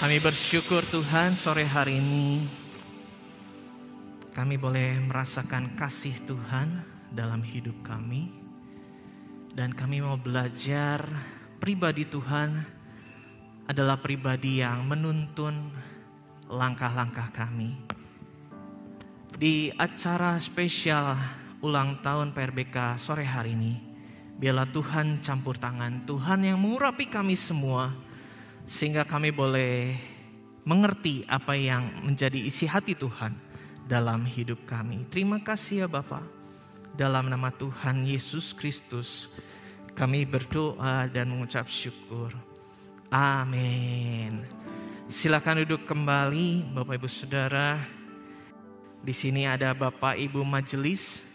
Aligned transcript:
Kami 0.00 0.16
bersyukur 0.16 0.80
Tuhan 0.88 1.36
sore 1.36 1.68
hari 1.68 2.00
ini 2.00 2.48
kami 4.32 4.56
boleh 4.56 4.96
merasakan 4.96 5.76
kasih 5.76 6.16
Tuhan 6.24 6.80
dalam 7.12 7.44
hidup 7.44 7.84
kami. 7.84 8.32
Dan 9.52 9.76
kami 9.76 10.00
mau 10.00 10.16
belajar 10.16 11.04
pribadi 11.60 12.08
Tuhan 12.08 12.64
adalah 13.68 14.00
pribadi 14.00 14.64
yang 14.64 14.88
menuntun 14.88 15.68
langkah-langkah 16.48 17.28
kami. 17.36 17.76
Di 19.36 19.68
acara 19.76 20.40
spesial 20.40 21.12
ulang 21.60 22.00
tahun 22.00 22.32
PRBK 22.32 22.96
sore 22.96 23.28
hari 23.28 23.52
ini, 23.52 23.76
biarlah 24.40 24.72
Tuhan 24.72 25.20
campur 25.20 25.60
tangan, 25.60 26.08
Tuhan 26.08 26.40
yang 26.48 26.56
mengurapi 26.56 27.04
kami 27.04 27.36
semua, 27.36 28.08
sehingga 28.70 29.02
kami 29.02 29.34
boleh 29.34 29.98
mengerti 30.62 31.26
apa 31.26 31.58
yang 31.58 31.90
menjadi 32.06 32.38
isi 32.38 32.70
hati 32.70 32.94
Tuhan 32.94 33.34
dalam 33.90 34.22
hidup 34.22 34.62
kami. 34.62 35.10
Terima 35.10 35.42
kasih 35.42 35.82
ya 35.82 35.88
Bapak. 35.90 36.22
Dalam 36.94 37.26
nama 37.26 37.50
Tuhan 37.50 38.06
Yesus 38.06 38.54
Kristus, 38.54 39.34
kami 39.98 40.22
berdoa 40.22 41.10
dan 41.10 41.34
mengucap 41.34 41.66
syukur. 41.66 42.30
Amin. 43.10 44.46
Silakan 45.10 45.66
duduk 45.66 45.90
kembali, 45.90 46.70
Bapak 46.70 46.94
Ibu 47.02 47.10
Saudara. 47.10 47.82
Di 49.02 49.10
sini 49.10 49.50
ada 49.50 49.74
Bapak 49.74 50.14
Ibu 50.14 50.46
Majelis. 50.46 51.26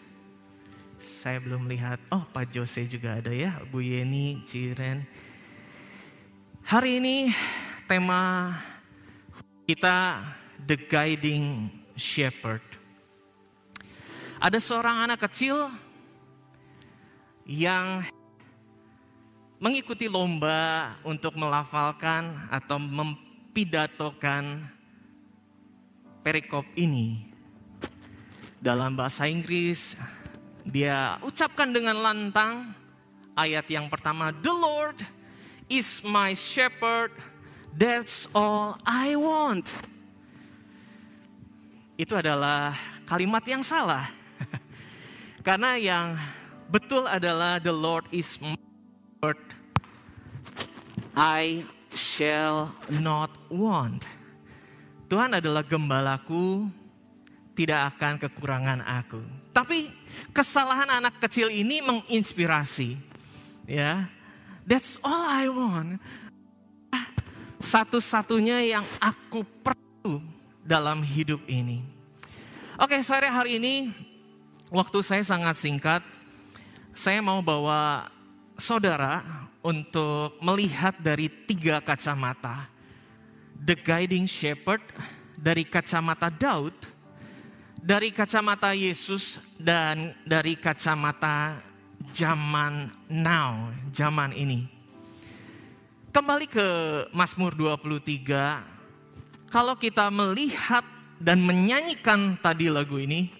Saya 0.95 1.43
belum 1.43 1.67
lihat. 1.67 1.99
Oh, 2.15 2.23
Pak 2.31 2.48
Jose 2.55 2.88
juga 2.88 3.20
ada 3.20 3.35
ya, 3.35 3.59
Bu 3.67 3.84
Yeni, 3.84 4.40
Ciren. 4.48 5.24
Hari 6.65 6.97
ini 6.97 7.29
tema 7.85 8.49
kita 9.70 10.17
The 10.65 10.73
Guiding 10.73 11.70
Shepherd. 11.93 12.65
Ada 14.41 14.57
seorang 14.57 15.05
anak 15.05 15.29
kecil 15.29 15.70
yang 17.45 18.01
mengikuti 19.62 20.09
lomba 20.09 20.98
untuk 21.05 21.37
melafalkan 21.37 22.34
atau 22.49 22.81
mempidatokan 22.81 24.65
perikop 26.25 26.65
ini. 26.73 27.29
Dalam 28.57 28.97
bahasa 28.97 29.29
Inggris, 29.29 30.01
dia 30.65 31.21
ucapkan 31.21 31.70
dengan 31.70 32.01
lantang 32.01 32.73
ayat 33.37 33.70
yang 33.70 33.85
pertama, 33.85 34.34
The 34.34 34.49
Lord 34.49 35.24
is 35.70 36.04
my 36.05 36.34
shepherd, 36.38 37.12
that's 37.74 38.30
all 38.34 38.77
I 38.85 39.18
want. 39.18 39.74
Itu 41.96 42.20
adalah 42.20 42.76
kalimat 43.08 43.41
yang 43.48 43.63
salah. 43.63 44.10
Karena 45.48 45.80
yang 45.80 46.20
betul 46.68 47.08
adalah 47.08 47.58
the 47.62 47.71
Lord 47.71 48.05
is 48.12 48.36
my 48.43 48.60
shepherd. 48.60 49.41
I 51.16 51.63
shall 51.96 52.76
not 52.91 53.32
want. 53.48 54.04
Tuhan 55.08 55.40
adalah 55.40 55.63
gembalaku, 55.63 56.68
tidak 57.55 57.96
akan 57.96 58.20
kekurangan 58.20 58.84
aku. 58.84 59.24
Tapi 59.55 59.88
kesalahan 60.36 60.99
anak 60.99 61.16
kecil 61.24 61.48
ini 61.48 61.80
menginspirasi. 61.80 62.99
Ya, 63.66 64.12
that's 64.66 64.97
all 65.06 65.25
I 65.30 65.46
want. 65.47 66.02
Satu-satunya 67.62 68.62
yang 68.78 68.85
aku 69.02 69.41
perlu 69.63 70.22
dalam 70.62 71.02
hidup 71.02 71.41
ini. 71.50 71.81
Oke, 72.75 73.00
sore 73.02 73.31
hari 73.31 73.58
ini 73.58 73.90
waktu 74.70 75.00
saya 75.02 75.24
sangat 75.24 75.56
singkat. 75.56 76.04
Saya 76.92 77.24
mau 77.24 77.40
bawa 77.40 78.12
saudara 78.59 79.24
untuk 79.64 80.38
melihat 80.44 80.94
dari 81.00 81.31
tiga 81.48 81.80
kacamata. 81.80 82.68
The 83.56 83.74
Guiding 83.80 84.28
Shepherd 84.30 84.84
dari 85.40 85.66
kacamata 85.68 86.30
Daud, 86.30 86.75
dari 87.80 88.12
kacamata 88.12 88.72
Yesus, 88.75 89.56
dan 89.59 90.14
dari 90.24 90.56
kacamata 90.59 91.59
zaman 92.12 92.92
now, 93.10 93.72
zaman 93.94 94.36
ini. 94.36 94.68
Kembali 96.12 96.48
ke 96.48 96.68
Mazmur 97.12 97.56
23, 97.56 99.52
kalau 99.52 99.76
kita 99.76 100.08
melihat 100.12 100.84
dan 101.20 101.44
menyanyikan 101.44 102.40
tadi 102.40 102.72
lagu 102.72 103.00
ini, 103.00 103.32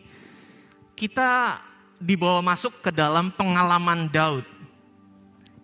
kita 0.96 1.60
dibawa 2.00 2.44
masuk 2.44 2.84
ke 2.84 2.92
dalam 2.92 3.32
pengalaman 3.32 4.08
Daud. 4.12 4.48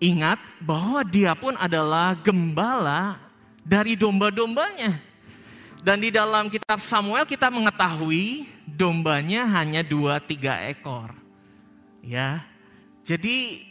Ingat 0.01 0.41
bahwa 0.59 1.05
dia 1.05 1.37
pun 1.37 1.53
adalah 1.59 2.17
gembala 2.17 3.21
dari 3.61 3.93
domba-dombanya. 3.93 4.97
Dan 5.81 5.97
di 6.01 6.13
dalam 6.13 6.49
kitab 6.49 6.77
Samuel 6.77 7.25
kita 7.25 7.49
mengetahui 7.49 8.45
dombanya 8.65 9.45
hanya 9.57 9.81
dua 9.81 10.21
tiga 10.21 10.61
ekor. 10.69 11.13
Ya, 12.01 12.45
jadi 13.01 13.65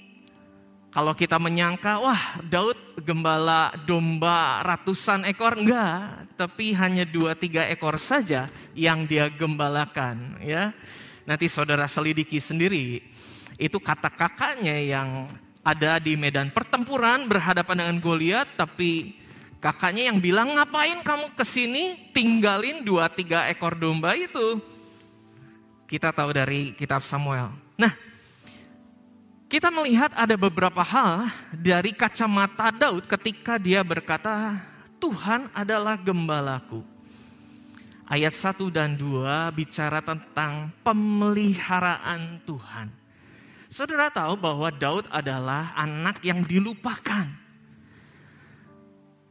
kalau 0.91 1.15
kita 1.15 1.39
menyangka, 1.39 2.03
wah 2.03 2.43
Daud 2.43 2.75
gembala 2.99 3.71
domba 3.87 4.59
ratusan 4.67 5.23
ekor, 5.31 5.55
enggak. 5.55 6.27
Tapi 6.35 6.75
hanya 6.75 7.07
dua 7.07 7.39
tiga 7.39 7.63
ekor 7.71 7.95
saja 7.95 8.51
yang 8.75 9.07
dia 9.07 9.31
gembalakan. 9.31 10.43
ya. 10.43 10.75
Nanti 11.23 11.47
saudara 11.47 11.87
selidiki 11.87 12.43
sendiri. 12.43 13.07
Itu 13.55 13.79
kata 13.79 14.11
kakaknya 14.11 14.83
yang 14.83 15.31
ada 15.63 16.03
di 16.03 16.19
medan 16.19 16.51
pertempuran 16.51 17.31
berhadapan 17.31 17.87
dengan 17.87 17.97
Goliat, 18.03 18.49
tapi 18.59 19.15
kakaknya 19.63 20.11
yang 20.11 20.19
bilang 20.19 20.59
ngapain 20.59 21.07
kamu 21.07 21.39
ke 21.39 21.45
sini 21.47 22.11
tinggalin 22.11 22.83
dua 22.83 23.07
tiga 23.07 23.47
ekor 23.47 23.79
domba 23.79 24.19
itu. 24.19 24.59
Kita 25.87 26.11
tahu 26.11 26.35
dari 26.35 26.75
kitab 26.75 27.07
Samuel. 27.07 27.55
Nah, 27.79 27.95
kita 29.51 29.67
melihat 29.67 30.15
ada 30.15 30.39
beberapa 30.39 30.79
hal 30.87 31.27
dari 31.51 31.91
kacamata 31.91 32.71
Daud 32.71 33.11
ketika 33.11 33.59
dia 33.59 33.83
berkata, 33.83 34.63
Tuhan 35.03 35.51
adalah 35.51 35.99
gembalaku. 35.99 36.87
Ayat 38.07 38.31
1 38.31 38.71
dan 38.71 38.95
2 38.95 39.51
bicara 39.51 39.99
tentang 39.99 40.71
pemeliharaan 40.87 42.39
Tuhan. 42.47 42.95
Saudara 43.67 44.07
tahu 44.07 44.39
bahwa 44.39 44.71
Daud 44.71 45.11
adalah 45.11 45.75
anak 45.75 46.23
yang 46.23 46.47
dilupakan. 46.47 47.27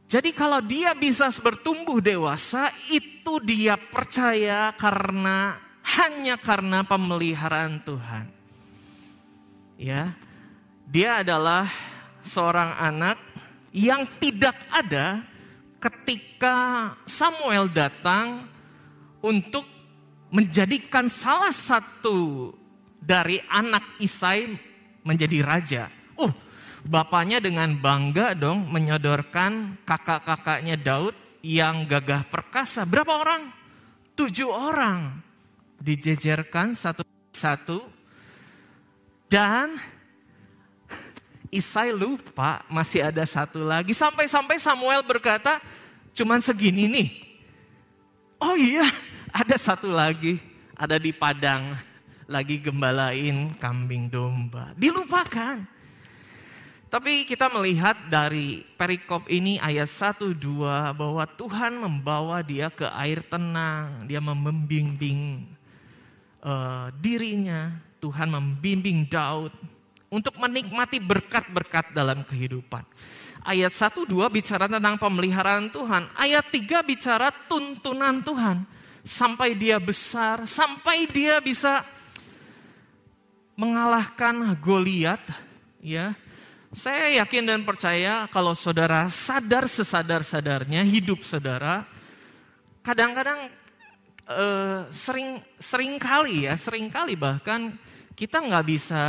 Jadi 0.04 0.36
kalau 0.36 0.60
dia 0.60 0.92
bisa 0.92 1.32
bertumbuh 1.40 2.04
dewasa, 2.04 2.68
itu 2.92 3.40
dia 3.40 3.80
percaya 3.80 4.68
karena 4.76 5.56
hanya 5.96 6.36
karena 6.36 6.84
pemeliharaan 6.84 7.80
Tuhan 7.84 8.39
ya 9.80 10.12
dia 10.84 11.24
adalah 11.24 11.64
seorang 12.20 12.76
anak 12.76 13.16
yang 13.72 14.04
tidak 14.20 14.52
ada 14.68 15.24
ketika 15.80 16.92
Samuel 17.08 17.72
datang 17.72 18.44
untuk 19.24 19.64
menjadikan 20.28 21.08
salah 21.08 21.54
satu 21.54 22.52
dari 23.00 23.40
anak 23.48 23.96
Isai 23.96 24.52
menjadi 25.00 25.40
raja. 25.40 25.82
Oh, 26.20 26.30
bapaknya 26.84 27.40
dengan 27.40 27.72
bangga 27.72 28.36
dong 28.36 28.68
menyodorkan 28.68 29.80
kakak-kakaknya 29.88 30.76
Daud 30.76 31.16
yang 31.40 31.88
gagah 31.88 32.28
perkasa. 32.28 32.84
Berapa 32.84 33.16
orang? 33.16 33.48
Tujuh 34.12 34.52
orang. 34.52 35.16
Dijejerkan 35.80 36.76
satu-satu 36.76 37.99
dan 39.30 39.78
Isai 41.50 41.90
lupa 41.90 42.62
masih 42.70 43.10
ada 43.10 43.26
satu 43.26 43.66
lagi. 43.66 43.90
Sampai-sampai 43.90 44.62
Samuel 44.62 45.02
berkata, 45.02 45.58
cuman 46.14 46.38
segini 46.38 46.86
nih. 46.86 47.10
Oh 48.38 48.54
iya, 48.54 48.86
ada 49.34 49.58
satu 49.58 49.90
lagi. 49.90 50.38
Ada 50.78 51.02
di 51.02 51.10
padang. 51.10 51.74
Lagi 52.30 52.62
gembalain 52.62 53.50
kambing 53.58 54.06
domba. 54.06 54.70
Dilupakan. 54.78 55.66
Tapi 56.86 57.26
kita 57.26 57.50
melihat 57.50 57.98
dari 58.06 58.62
perikop 58.78 59.26
ini 59.26 59.58
ayat 59.58 59.90
1 59.90 60.30
2 60.30 60.94
bahwa 60.94 61.26
Tuhan 61.34 61.74
membawa 61.82 62.46
dia 62.46 62.70
ke 62.70 62.86
air 62.94 63.26
tenang, 63.26 64.06
dia 64.06 64.22
membimbing 64.22 65.50
uh, 66.46 66.94
dirinya, 66.98 67.74
Tuhan 68.00 68.32
membimbing 68.32 69.04
Daud 69.06 69.52
untuk 70.10 70.34
menikmati 70.40 70.98
berkat-berkat 70.98 71.94
dalam 71.94 72.26
kehidupan. 72.26 72.82
Ayat 73.40 73.72
1 73.72 74.04
2 74.04 74.26
bicara 74.28 74.68
tentang 74.68 74.98
pemeliharaan 75.00 75.70
Tuhan. 75.72 76.10
Ayat 76.18 76.44
3 76.50 76.82
bicara 76.84 77.32
tuntunan 77.48 78.20
Tuhan 78.20 78.66
sampai 79.00 79.56
dia 79.56 79.80
besar, 79.80 80.44
sampai 80.44 81.08
dia 81.08 81.40
bisa 81.40 81.80
mengalahkan 83.56 84.56
Goliat, 84.60 85.20
ya. 85.80 86.12
Saya 86.70 87.18
yakin 87.24 87.50
dan 87.50 87.60
percaya 87.66 88.30
kalau 88.30 88.54
saudara 88.54 89.10
sadar 89.10 89.66
sesadar-sadarnya 89.66 90.86
hidup 90.86 91.26
saudara, 91.26 91.82
kadang-kadang 92.86 93.50
eh, 94.30 94.80
sering 94.94 95.42
sering 95.58 95.98
kali 95.98 96.46
ya, 96.46 96.54
sering 96.54 96.86
kali 96.86 97.18
bahkan 97.18 97.74
kita 98.20 98.44
nggak 98.44 98.66
bisa 98.68 99.04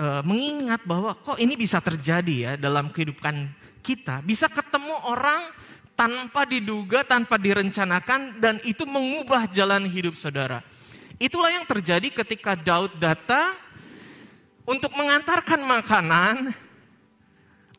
eh, 0.00 0.22
mengingat 0.24 0.80
bahwa 0.88 1.12
kok 1.20 1.36
ini 1.36 1.60
bisa 1.60 1.76
terjadi 1.84 2.36
ya 2.48 2.52
dalam 2.56 2.88
kehidupan 2.88 3.52
kita, 3.84 4.24
bisa 4.24 4.48
ketemu 4.48 4.96
orang 5.12 5.52
tanpa 5.92 6.48
diduga, 6.48 7.04
tanpa 7.04 7.36
direncanakan 7.36 8.40
dan 8.40 8.56
itu 8.64 8.88
mengubah 8.88 9.44
jalan 9.44 9.84
hidup 9.84 10.16
saudara. 10.16 10.64
Itulah 11.20 11.52
yang 11.52 11.68
terjadi 11.68 12.08
ketika 12.24 12.56
Daud 12.56 12.96
datang 12.96 13.52
untuk 14.64 14.96
mengantarkan 14.96 15.60
makanan 15.60 16.34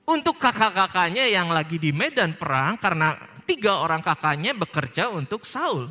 untuk 0.06 0.38
kakak-kakaknya 0.38 1.25
yang 1.25 1.50
lagi 1.50 1.81
di 1.81 1.89
medan 1.89 2.38
perang 2.38 2.77
karena 2.77 3.18
tiga 3.50 3.81
orang 3.81 4.06
kakaknya 4.06 4.54
bekerja 4.54 5.10
untuk 5.10 5.42
Saul 5.42 5.89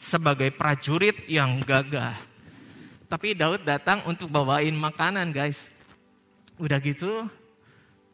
sebagai 0.00 0.48
prajurit 0.48 1.28
yang 1.28 1.60
gagah. 1.60 2.29
Tapi 3.10 3.34
Daud 3.34 3.66
datang 3.66 4.06
untuk 4.06 4.30
bawain 4.30 4.70
makanan 4.70 5.34
guys. 5.34 5.82
Udah 6.62 6.78
gitu, 6.78 7.26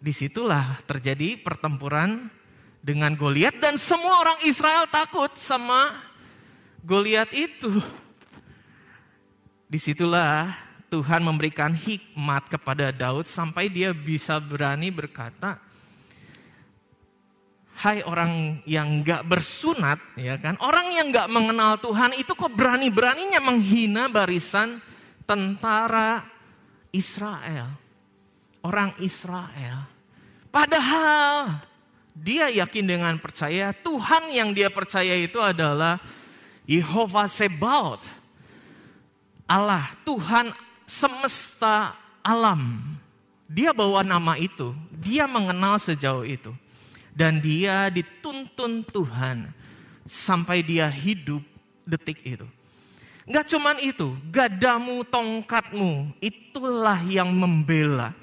di 0.00 0.08
situlah 0.08 0.80
terjadi 0.88 1.36
pertempuran 1.36 2.32
dengan 2.80 3.12
Goliat 3.12 3.60
dan 3.60 3.76
semua 3.76 4.24
orang 4.24 4.40
Israel 4.48 4.88
takut 4.88 5.28
sama 5.36 5.92
Goliat 6.80 7.28
itu. 7.36 7.68
Di 9.68 9.76
situlah 9.76 10.56
Tuhan 10.88 11.20
memberikan 11.20 11.76
hikmat 11.76 12.48
kepada 12.48 12.88
Daud 12.88 13.28
sampai 13.28 13.68
dia 13.68 13.92
bisa 13.92 14.40
berani 14.40 14.88
berkata, 14.88 15.60
Hai 17.76 18.00
orang 18.00 18.64
yang 18.64 19.04
gak 19.04 19.28
bersunat, 19.28 20.00
ya 20.16 20.40
kan? 20.40 20.56
Orang 20.64 20.88
yang 20.96 21.12
gak 21.12 21.28
mengenal 21.28 21.76
Tuhan 21.76 22.16
itu 22.16 22.32
kok 22.32 22.56
berani-beraninya 22.56 23.36
menghina 23.44 24.08
barisan 24.08 24.80
tentara 25.26 26.24
Israel. 26.94 27.74
Orang 28.62 28.94
Israel. 29.02 29.86
Padahal 30.48 31.60
dia 32.16 32.48
yakin 32.48 32.86
dengan 32.88 33.14
percaya 33.20 33.76
Tuhan 33.76 34.32
yang 34.32 34.56
dia 34.56 34.72
percaya 34.72 35.12
itu 35.20 35.36
adalah 35.38 36.00
Yehova 36.64 37.28
Sebaot 37.28 38.00
Allah, 39.46 39.86
Tuhan 40.02 40.50
semesta 40.82 41.94
alam. 42.20 42.82
Dia 43.46 43.70
bawa 43.70 44.02
nama 44.02 44.34
itu, 44.34 44.74
dia 44.90 45.30
mengenal 45.30 45.78
sejauh 45.78 46.26
itu. 46.26 46.50
Dan 47.14 47.38
dia 47.40 47.88
dituntun 47.88 48.84
Tuhan 48.84 49.48
sampai 50.04 50.60
dia 50.66 50.90
hidup 50.90 51.40
detik 51.86 52.20
itu. 52.26 52.44
Gak 53.26 53.50
cuman 53.50 53.76
itu, 53.82 54.14
gadamu, 54.30 55.02
tongkatmu, 55.02 56.14
itulah 56.22 57.02
yang 57.10 57.28
membela. 57.34 58.14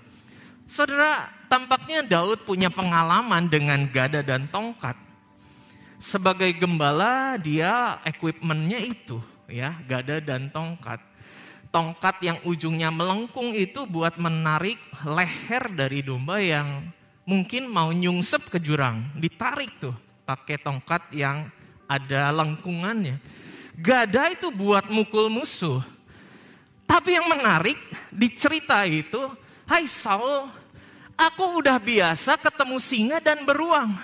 Saudara, 0.64 1.28
tampaknya 1.52 2.00
Daud 2.08 2.48
punya 2.48 2.72
pengalaman 2.72 3.52
dengan 3.52 3.84
gada 3.92 4.24
dan 4.24 4.48
tongkat. 4.48 4.96
Sebagai 6.00 6.56
gembala, 6.56 7.36
dia 7.36 8.00
equipmentnya 8.08 8.80
itu, 8.80 9.20
ya, 9.52 9.76
gada 9.84 10.24
dan 10.24 10.48
tongkat 10.48 11.04
tongkat 11.74 12.22
yang 12.22 12.38
ujungnya 12.46 12.94
melengkung 12.94 13.50
itu 13.58 13.90
buat 13.90 14.22
menarik 14.22 14.78
leher 15.02 15.74
dari 15.74 16.06
domba 16.06 16.38
yang 16.38 16.86
mungkin 17.26 17.66
mau 17.66 17.90
nyungsep 17.90 18.54
ke 18.54 18.62
jurang. 18.62 19.10
Ditarik 19.18 19.74
tuh 19.82 19.98
pakai 20.22 20.62
tongkat 20.62 21.10
yang 21.18 21.50
ada 21.90 22.30
lengkungannya. 22.30 23.18
Gada 23.74 24.30
itu 24.30 24.54
buat 24.54 24.86
mukul 24.90 25.34
musuh. 25.34 25.81
Tapi 26.86 27.18
yang 27.18 27.25
menarik 27.25 27.80
di 28.14 28.30
cerita 28.38 28.86
itu, 28.86 29.18
Hai 29.66 29.90
Saul, 29.90 30.46
aku 31.18 31.64
udah 31.64 31.81
biasa 31.81 32.38
ketemu 32.38 32.78
singa 32.78 33.18
dan 33.18 33.42
beruang. 33.42 33.98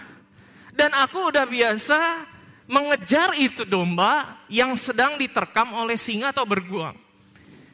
Dan 0.73 0.95
aku 0.95 1.29
udah 1.29 1.45
biasa 1.45 2.25
mengejar 2.69 3.35
itu 3.37 3.65
domba 3.65 4.41
yang 4.49 4.73
sedang 4.73 5.17
diterkam 5.21 5.75
oleh 5.75 5.99
singa 5.99 6.33
atau 6.33 6.47
berguang. 6.47 6.95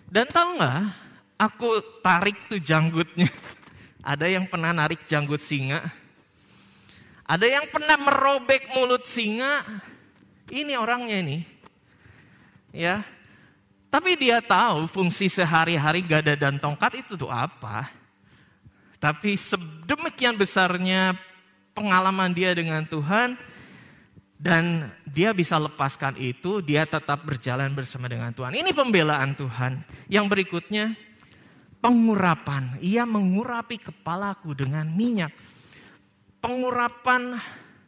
Dan 0.09 0.27
tahu 0.27 0.59
nggak, 0.59 0.83
aku 1.39 1.69
tarik 2.03 2.36
tuh 2.51 2.59
janggutnya. 2.59 3.31
Ada 4.15 4.30
yang 4.30 4.45
pernah 4.51 4.75
narik 4.75 5.07
janggut 5.07 5.39
singa. 5.42 5.81
Ada 7.25 7.45
yang 7.50 7.65
pernah 7.74 7.97
merobek 7.97 8.69
mulut 8.75 9.07
singa. 9.09 9.65
Ini 10.45 10.77
orangnya 10.77 11.25
ini. 11.25 11.55
Ya. 12.75 13.07
Tapi 13.88 14.19
dia 14.19 14.44
tahu 14.44 14.92
fungsi 14.92 15.31
sehari-hari 15.31 16.04
gada 16.04 16.36
dan 16.36 16.60
tongkat 16.60 17.00
itu 17.00 17.16
tuh 17.16 17.31
apa. 17.31 17.88
Tapi 19.00 19.39
sedemikian 19.39 20.36
besarnya 20.36 21.16
pengalaman 21.72 22.36
dia 22.36 22.51
dengan 22.51 22.83
Tuhan, 22.83 23.39
dan 24.36 24.92
dia 25.07 25.31
bisa 25.31 25.56
lepaskan 25.56 26.19
itu, 26.19 26.60
dia 26.60 26.83
tetap 26.83 27.24
berjalan 27.24 27.72
bersama 27.72 28.12
dengan 28.12 28.36
Tuhan. 28.36 28.51
Ini 28.51 28.72
pembelaan 28.75 29.31
Tuhan. 29.31 29.80
Yang 30.12 30.25
berikutnya, 30.28 30.92
pengurapan. 31.80 32.75
Ia 32.83 33.07
mengurapi 33.07 33.80
kepalaku 33.80 34.51
dengan 34.51 34.92
minyak. 34.92 35.31
Pengurapan 36.44 37.39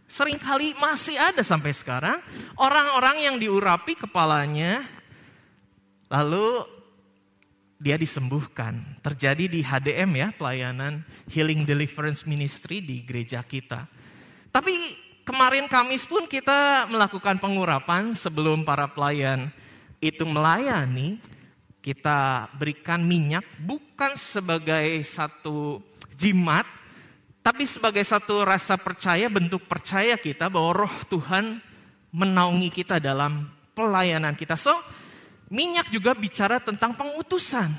sering 0.08 0.40
kali 0.40 0.74
masih 0.80 1.20
ada 1.20 1.44
sampai 1.44 1.76
sekarang. 1.76 2.18
Orang-orang 2.56 3.28
yang 3.28 3.36
diurapi 3.38 3.94
kepalanya, 3.94 4.82
lalu 6.10 6.64
dia 7.78 8.00
disembuhkan. 8.00 8.82
Terjadi 9.06 9.46
di 9.46 9.62
HDM 9.62 10.12
ya, 10.18 10.28
pelayanan 10.34 11.06
Healing 11.30 11.68
Deliverance 11.68 12.26
Ministry 12.26 12.82
di 12.82 13.06
gereja 13.06 13.46
kita. 13.46 13.86
Tapi 14.50 15.06
Kemarin 15.28 15.68
Kamis 15.68 16.08
pun 16.08 16.24
kita 16.24 16.88
melakukan 16.88 17.36
pengurapan 17.36 18.16
sebelum 18.16 18.64
para 18.64 18.88
pelayan 18.88 19.52
itu 20.00 20.24
melayani. 20.24 21.20
Kita 21.84 22.48
berikan 22.56 23.04
minyak 23.04 23.44
bukan 23.60 24.16
sebagai 24.16 24.88
satu 25.04 25.84
jimat, 26.16 26.64
tapi 27.48 27.64
sebagai 27.64 28.04
satu 28.04 28.44
rasa 28.44 28.76
percaya, 28.76 29.32
bentuk 29.32 29.72
percaya 29.72 30.20
kita 30.20 30.52
bahwa 30.52 30.84
roh 30.84 30.96
Tuhan 31.08 31.64
menaungi 32.12 32.68
kita 32.68 33.00
dalam 33.00 33.48
pelayanan 33.72 34.36
kita. 34.36 34.60
So, 34.60 34.76
minyak 35.48 35.88
juga 35.88 36.12
bicara 36.12 36.60
tentang 36.60 37.00
pengutusan. 37.00 37.72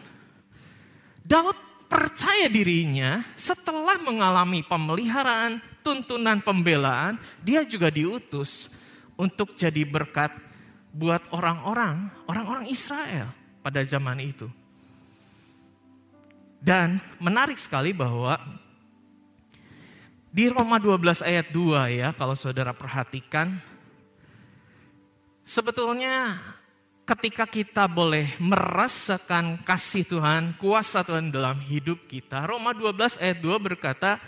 Daud 1.20 1.52
percaya 1.84 2.48
dirinya 2.48 3.20
setelah 3.36 4.00
mengalami 4.00 4.64
pemeliharaan, 4.64 5.60
tuntunan 5.84 6.40
pembelaan, 6.40 7.20
dia 7.44 7.60
juga 7.68 7.92
diutus 7.92 8.72
untuk 9.20 9.52
jadi 9.52 9.84
berkat 9.84 10.32
buat 10.96 11.20
orang-orang, 11.28 12.08
orang-orang 12.24 12.72
Israel 12.72 13.36
pada 13.60 13.84
zaman 13.84 14.16
itu. 14.32 14.48
Dan 16.56 17.04
menarik 17.20 17.60
sekali 17.60 17.92
bahwa 17.92 18.64
di 20.38 20.46
Roma 20.46 20.78
12 20.78 21.26
ayat 21.26 21.50
2 21.50 21.98
ya, 21.98 22.14
kalau 22.14 22.38
saudara 22.38 22.70
perhatikan, 22.70 23.58
sebetulnya 25.42 26.38
ketika 27.02 27.42
kita 27.42 27.90
boleh 27.90 28.38
merasakan 28.38 29.58
kasih 29.66 30.06
Tuhan, 30.06 30.54
kuasa 30.54 31.02
Tuhan 31.02 31.34
dalam 31.34 31.58
hidup 31.58 32.06
kita, 32.06 32.46
Roma 32.46 32.70
12 32.70 33.18
ayat 33.18 33.42
2 33.42 33.50
berkata, 33.58 34.22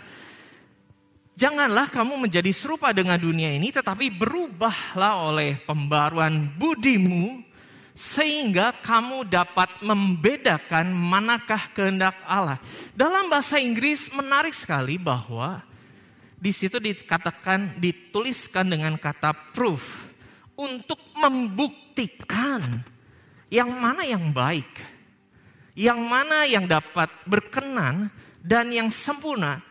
Janganlah 1.39 1.87
kamu 1.87 2.27
menjadi 2.27 2.51
serupa 2.51 2.91
dengan 2.91 3.15
dunia 3.15 3.47
ini, 3.55 3.71
tetapi 3.71 4.11
berubahlah 4.11 5.31
oleh 5.31 5.63
pembaruan 5.63 6.51
budimu, 6.59 7.39
sehingga 7.95 8.75
kamu 8.83 9.31
dapat 9.31 9.79
membedakan 9.79 10.91
manakah 10.91 11.71
kehendak 11.71 12.19
Allah. 12.27 12.59
Dalam 12.99 13.31
bahasa 13.31 13.63
Inggris 13.63 14.11
menarik 14.11 14.51
sekali 14.51 14.99
bahwa 14.99 15.70
di 16.41 16.49
situ 16.49 16.81
dikatakan, 16.81 17.77
dituliskan 17.77 18.65
dengan 18.65 18.97
kata 18.97 19.53
proof, 19.53 20.09
untuk 20.57 20.97
membuktikan 21.13 22.81
yang 23.53 23.69
mana 23.69 24.01
yang 24.01 24.33
baik. 24.33 24.89
yang 25.75 25.99
mana 26.03 26.43
yang 26.43 26.67
dapat 26.67 27.07
berkenan 27.23 28.11
dan 28.43 28.71
yang 28.71 28.91
sempurna 28.91 29.63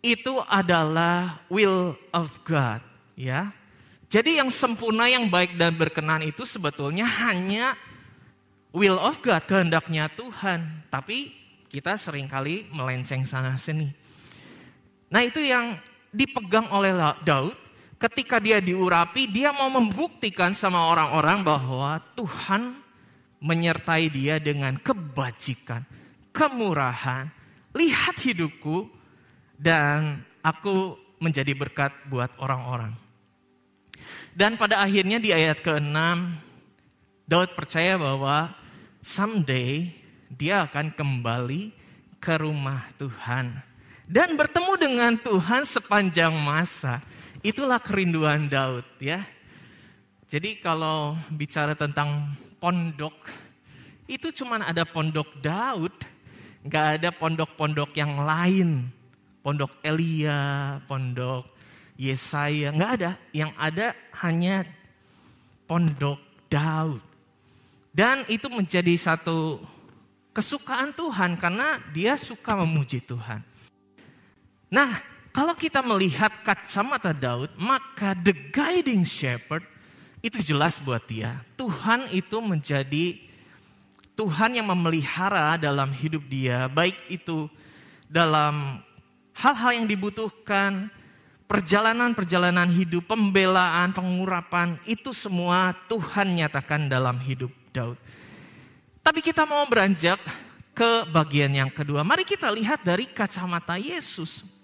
itu 0.00 0.40
adalah 0.48 1.44
will 1.52 1.96
of 2.12 2.40
God, 2.44 2.80
ya. 3.16 3.52
Jadi 4.10 4.42
yang 4.42 4.50
sempurna, 4.50 5.06
yang 5.06 5.30
baik 5.30 5.54
dan 5.54 5.76
berkenan 5.76 6.24
itu 6.26 6.42
sebetulnya 6.42 7.06
hanya 7.06 7.78
will 8.74 8.98
of 8.98 9.22
God, 9.22 9.44
kehendaknya 9.46 10.10
Tuhan. 10.10 10.82
Tapi 10.90 11.30
kita 11.70 11.94
sering 11.94 12.26
kali 12.26 12.66
melenceng 12.74 13.22
sana 13.22 13.54
sini. 13.54 13.86
Nah 15.14 15.22
itu 15.22 15.38
yang 15.38 15.78
dipegang 16.10 16.68
oleh 16.74 16.94
Daud 17.22 17.54
ketika 18.00 18.40
dia 18.40 18.58
diurapi, 18.58 19.28
dia 19.28 19.52
mau 19.52 19.68
membuktikan 19.68 20.56
sama 20.56 20.88
orang-orang 20.88 21.44
bahwa 21.44 22.00
Tuhan 22.16 22.80
menyertai 23.40 24.08
dia 24.08 24.40
dengan 24.40 24.80
kebajikan, 24.80 25.84
kemurahan. 26.32 27.28
Lihat 27.70 28.18
hidupku 28.26 28.90
dan 29.54 30.24
aku 30.42 30.98
menjadi 31.20 31.52
berkat 31.54 31.92
buat 32.08 32.32
orang-orang. 32.40 32.96
Dan 34.32 34.56
pada 34.56 34.80
akhirnya 34.80 35.20
di 35.20 35.30
ayat 35.30 35.60
ke-6, 35.60 35.94
Daud 37.28 37.50
percaya 37.54 37.94
bahwa 38.00 38.50
someday 39.04 39.92
dia 40.32 40.66
akan 40.66 40.90
kembali 40.90 41.70
ke 42.18 42.34
rumah 42.40 42.90
Tuhan 42.96 43.69
dan 44.10 44.34
bertemu 44.34 44.74
dengan 44.74 45.12
Tuhan 45.14 45.62
sepanjang 45.62 46.34
masa. 46.34 46.98
Itulah 47.46 47.78
kerinduan 47.78 48.50
Daud 48.50 48.82
ya. 48.98 49.22
Jadi 50.26 50.58
kalau 50.58 51.14
bicara 51.30 51.78
tentang 51.78 52.34
pondok, 52.58 53.14
itu 54.10 54.34
cuma 54.34 54.58
ada 54.58 54.82
pondok 54.82 55.38
Daud, 55.38 55.94
nggak 56.66 56.86
ada 56.98 57.10
pondok-pondok 57.14 57.94
yang 57.94 58.18
lain. 58.26 58.90
Pondok 59.40 59.78
Elia, 59.80 60.76
pondok 60.84 61.48
Yesaya, 61.94 62.74
nggak 62.74 62.92
ada. 62.98 63.10
Yang 63.30 63.52
ada 63.56 63.86
hanya 64.26 64.66
pondok 65.70 66.18
Daud. 66.50 67.00
Dan 67.94 68.26
itu 68.26 68.50
menjadi 68.50 68.94
satu 68.98 69.62
kesukaan 70.34 70.94
Tuhan 70.94 71.38
karena 71.38 71.78
dia 71.94 72.14
suka 72.18 72.58
memuji 72.58 73.02
Tuhan. 73.02 73.49
Nah, 74.70 75.02
kalau 75.34 75.58
kita 75.58 75.82
melihat 75.82 76.30
kacamata 76.46 77.10
Daud, 77.10 77.50
maka 77.58 78.14
the 78.14 78.30
guiding 78.54 79.02
shepherd 79.02 79.66
itu 80.22 80.38
jelas 80.42 80.78
buat 80.78 81.02
dia. 81.10 81.42
Tuhan 81.58 82.06
itu 82.14 82.38
menjadi 82.38 83.18
Tuhan 84.14 84.62
yang 84.62 84.70
memelihara 84.70 85.58
dalam 85.58 85.90
hidup 85.90 86.22
dia, 86.30 86.70
baik 86.70 86.94
itu 87.10 87.50
dalam 88.06 88.78
hal-hal 89.34 89.70
yang 89.82 89.86
dibutuhkan, 89.90 90.92
perjalanan-perjalanan 91.48 92.68
hidup, 92.70 93.10
pembelaan, 93.10 93.90
pengurapan, 93.90 94.78
itu 94.86 95.10
semua 95.10 95.74
Tuhan 95.90 96.36
nyatakan 96.36 96.86
dalam 96.86 97.18
hidup 97.18 97.50
Daud. 97.74 97.98
Tapi 99.00 99.18
kita 99.24 99.48
mau 99.48 99.64
beranjak 99.66 100.20
ke 100.76 101.08
bagian 101.10 101.50
yang 101.50 101.72
kedua. 101.72 102.04
Mari 102.04 102.22
kita 102.22 102.52
lihat 102.52 102.84
dari 102.84 103.08
kacamata 103.08 103.80
Yesus. 103.80 104.59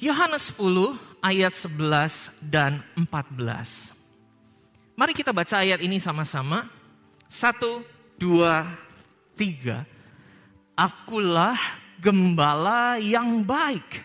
Yohanes 0.00 0.56
10 0.56 0.96
ayat 1.20 1.52
11 1.52 2.48
dan 2.48 2.80
14. 2.96 4.96
Mari 4.96 5.12
kita 5.12 5.28
baca 5.28 5.60
ayat 5.60 5.76
ini 5.84 6.00
sama-sama. 6.00 6.64
Satu, 7.28 7.84
dua, 8.16 8.64
tiga. 9.36 9.84
Akulah 10.72 11.60
gembala 12.00 12.96
yang 12.96 13.44
baik. 13.44 14.00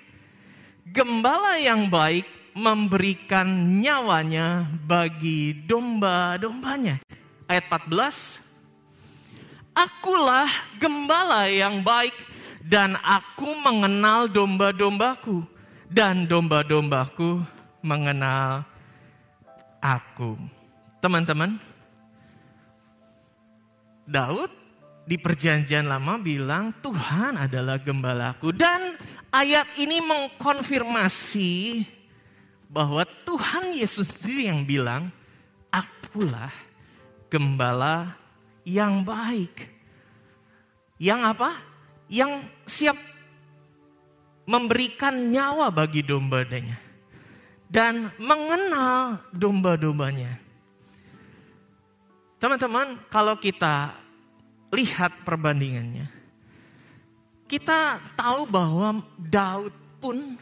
Gembala 0.84 1.64
yang 1.64 1.88
baik 1.88 2.28
memberikan 2.52 3.48
nyawanya 3.80 4.68
bagi 4.84 5.56
domba-dombanya. 5.64 7.00
Ayat 7.48 7.72
14. 7.72 9.72
Akulah 9.72 10.52
gembala 10.76 11.48
yang 11.48 11.80
baik 11.80 12.20
dan 12.60 13.00
aku 13.00 13.48
mengenal 13.64 14.28
domba-dombaku 14.28 15.55
dan 15.96 16.28
domba-dombaku 16.28 17.40
mengenal 17.80 18.68
aku. 19.80 20.36
Teman-teman, 21.00 21.56
Daud 24.04 24.52
di 25.08 25.16
perjanjian 25.16 25.88
lama 25.88 26.20
bilang 26.20 26.76
Tuhan 26.84 27.40
adalah 27.40 27.80
gembalaku 27.80 28.52
dan 28.52 29.00
ayat 29.32 29.72
ini 29.80 30.04
mengkonfirmasi 30.04 31.88
bahwa 32.68 33.08
Tuhan 33.24 33.72
Yesus 33.72 34.20
sendiri 34.20 34.52
yang 34.52 34.68
bilang 34.68 35.08
akulah 35.72 36.52
gembala 37.32 38.20
yang 38.68 39.00
baik. 39.00 39.72
Yang 41.00 41.22
apa? 41.24 41.52
Yang 42.12 42.32
siap 42.68 43.15
memberikan 44.46 45.34
nyawa 45.34 45.74
bagi 45.74 46.06
domba-dombanya 46.06 46.78
dan 47.66 48.14
mengenal 48.22 49.20
domba-dombanya. 49.34 50.38
Teman-teman, 52.38 53.02
kalau 53.10 53.34
kita 53.42 53.98
lihat 54.70 55.26
perbandingannya, 55.26 56.06
kita 57.50 57.98
tahu 58.14 58.46
bahwa 58.46 59.02
Daud 59.18 59.74
pun 59.98 60.38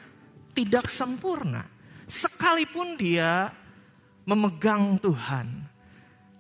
tidak 0.52 0.92
sempurna. 0.92 1.64
Sekalipun 2.04 3.00
dia 3.00 3.56
memegang 4.28 5.00
Tuhan, 5.00 5.48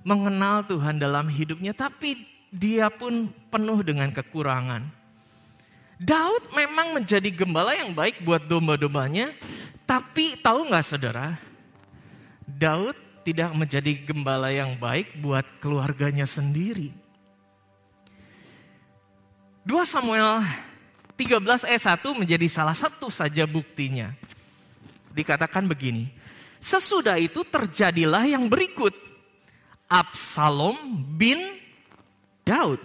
mengenal 0.03 0.67
Tuhan 0.67 0.99
dalam 0.99 1.31
hidupnya, 1.31 1.71
tapi 1.71 2.19
dia 2.51 2.91
pun 2.91 3.31
penuh 3.49 3.79
dengan 3.81 4.11
kekurangan 4.11 5.02
Daud 6.01 6.49
memang 6.57 6.97
menjadi 6.97 7.29
gembala 7.29 7.77
yang 7.77 7.93
baik 7.93 8.25
buat 8.25 8.41
domba-dombanya, 8.43 9.29
tapi 9.85 10.39
tahu 10.41 10.69
nggak 10.69 10.85
saudara? 10.85 11.37
Daud 12.43 12.97
tidak 13.23 13.55
menjadi 13.55 13.91
gembala 14.03 14.51
yang 14.51 14.75
baik 14.75 15.15
buat 15.23 15.47
keluarganya 15.63 16.27
sendiri. 16.27 16.91
2 19.63 19.71
Samuel 19.87 20.43
13 21.15 21.39
ayat 21.71 21.83
1 22.03 22.19
menjadi 22.19 22.47
salah 22.51 22.75
satu 22.75 23.07
saja 23.07 23.47
buktinya. 23.47 24.11
Dikatakan 25.15 25.63
begini, 25.69 26.11
sesudah 26.59 27.15
itu 27.15 27.47
terjadilah 27.47 28.27
yang 28.27 28.51
berikut. 28.51 28.91
Absalom 29.87 30.75
bin 31.15 31.39
Daud 32.43 32.81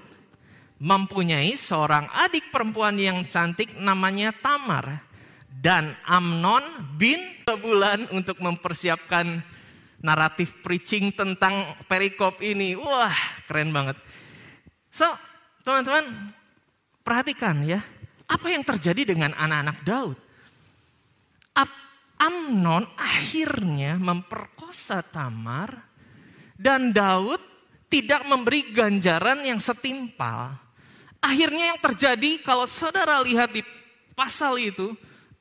mempunyai 0.78 1.54
seorang 1.58 2.06
adik 2.10 2.50
perempuan 2.54 2.98
yang 2.98 3.26
cantik 3.26 3.78
namanya 3.78 4.34
Tamar. 4.34 5.06
Dan 5.58 5.90
Amnon 6.06 6.62
bin 6.94 7.18
bulan 7.44 8.06
untuk 8.14 8.38
mempersiapkan 8.38 9.42
naratif 9.98 10.62
preaching 10.62 11.10
tentang 11.10 11.74
perikop 11.90 12.38
ini. 12.38 12.78
Wah 12.78 13.18
keren 13.50 13.74
banget. 13.74 13.98
So 14.94 15.10
teman-teman 15.66 16.30
perhatikan 17.02 17.66
ya. 17.66 17.82
Apa 18.30 18.54
yang 18.54 18.62
terjadi 18.62 19.16
dengan 19.16 19.34
anak-anak 19.34 19.78
Daud? 19.82 20.18
Amnon 22.18 22.82
akhirnya 22.98 23.94
memperkosa 23.94 25.06
Tamar 25.06 25.70
dan 26.58 26.90
Daud 26.90 27.38
tidak 27.86 28.26
memberi 28.26 28.74
ganjaran 28.74 29.46
yang 29.46 29.62
setimpal. 29.62 30.58
Akhirnya 31.18 31.74
yang 31.74 31.80
terjadi 31.82 32.38
kalau 32.46 32.64
saudara 32.64 33.18
lihat 33.22 33.50
di 33.50 33.62
pasal 34.14 34.58
itu, 34.58 34.94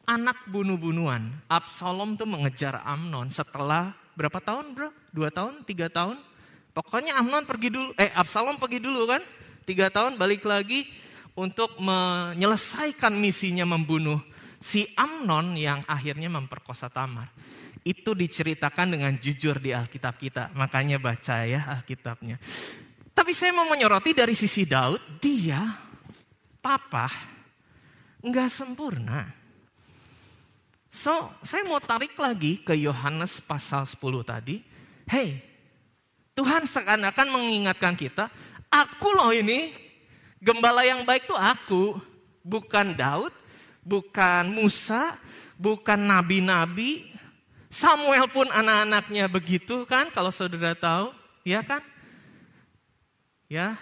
anak 0.08 0.48
bunuh-bunuhan. 0.48 1.30
Absalom 1.52 2.16
tuh 2.16 2.26
mengejar 2.26 2.82
Amnon 2.88 3.28
setelah 3.28 3.94
berapa 4.16 4.40
tahun 4.40 4.74
bro? 4.74 4.90
Dua 5.12 5.30
tahun, 5.30 5.68
tiga 5.68 5.92
tahun? 5.92 6.18
Pokoknya 6.72 7.18
Amnon 7.20 7.44
pergi 7.44 7.70
dulu, 7.74 7.90
eh 8.00 8.10
Absalom 8.16 8.58
pergi 8.58 8.80
dulu 8.80 9.06
kan? 9.06 9.22
Tiga 9.68 9.92
tahun 9.92 10.16
balik 10.16 10.48
lagi 10.48 10.88
untuk 11.38 11.78
menyelesaikan 11.78 13.14
misinya 13.14 13.68
membunuh 13.68 14.18
si 14.58 14.90
Amnon 14.98 15.54
yang 15.54 15.86
akhirnya 15.86 16.32
memperkosa 16.32 16.90
Tamar. 16.90 17.30
Itu 17.86 18.18
diceritakan 18.18 18.98
dengan 18.98 19.14
jujur 19.16 19.62
di 19.64 19.72
Alkitab 19.72 20.20
kita, 20.20 20.52
makanya 20.58 21.00
baca 21.00 21.46
ya 21.48 21.80
Alkitabnya. 21.80 22.36
Tapi 23.28 23.36
saya 23.36 23.52
mau 23.52 23.68
menyoroti 23.68 24.16
dari 24.16 24.32
sisi 24.32 24.64
Daud, 24.64 25.20
dia 25.20 25.60
papa 26.64 27.12
nggak 28.24 28.48
sempurna. 28.48 29.28
So, 30.88 31.12
saya 31.44 31.68
mau 31.68 31.84
tarik 31.84 32.16
lagi 32.16 32.64
ke 32.64 32.72
Yohanes 32.72 33.44
pasal 33.44 33.84
10 33.84 34.00
tadi. 34.24 34.64
Hey, 35.04 35.44
Tuhan 36.40 36.64
seakan-akan 36.64 37.28
mengingatkan 37.28 38.00
kita, 38.00 38.32
Aku 38.72 39.12
loh 39.12 39.36
ini, 39.36 39.76
gembala 40.40 40.88
yang 40.88 41.04
baik 41.04 41.28
tuh 41.28 41.36
aku. 41.36 42.00
Bukan 42.48 42.96
Daud, 42.96 43.36
bukan 43.84 44.56
Musa, 44.56 45.20
bukan 45.60 46.00
nabi-nabi. 46.00 47.12
Samuel 47.68 48.32
pun 48.32 48.48
anak-anaknya 48.48 49.28
begitu 49.28 49.84
kan, 49.84 50.16
kalau 50.16 50.32
saudara 50.32 50.80
tahu, 50.80 51.12
ya 51.44 51.60
kan? 51.60 51.84
Ya, 53.48 53.80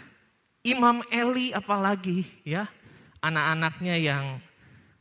Imam 0.61 1.01
Eli 1.09 1.49
apalagi 1.49 2.25
ya, 2.45 2.69
anak-anaknya 3.21 3.95
yang 3.97 4.25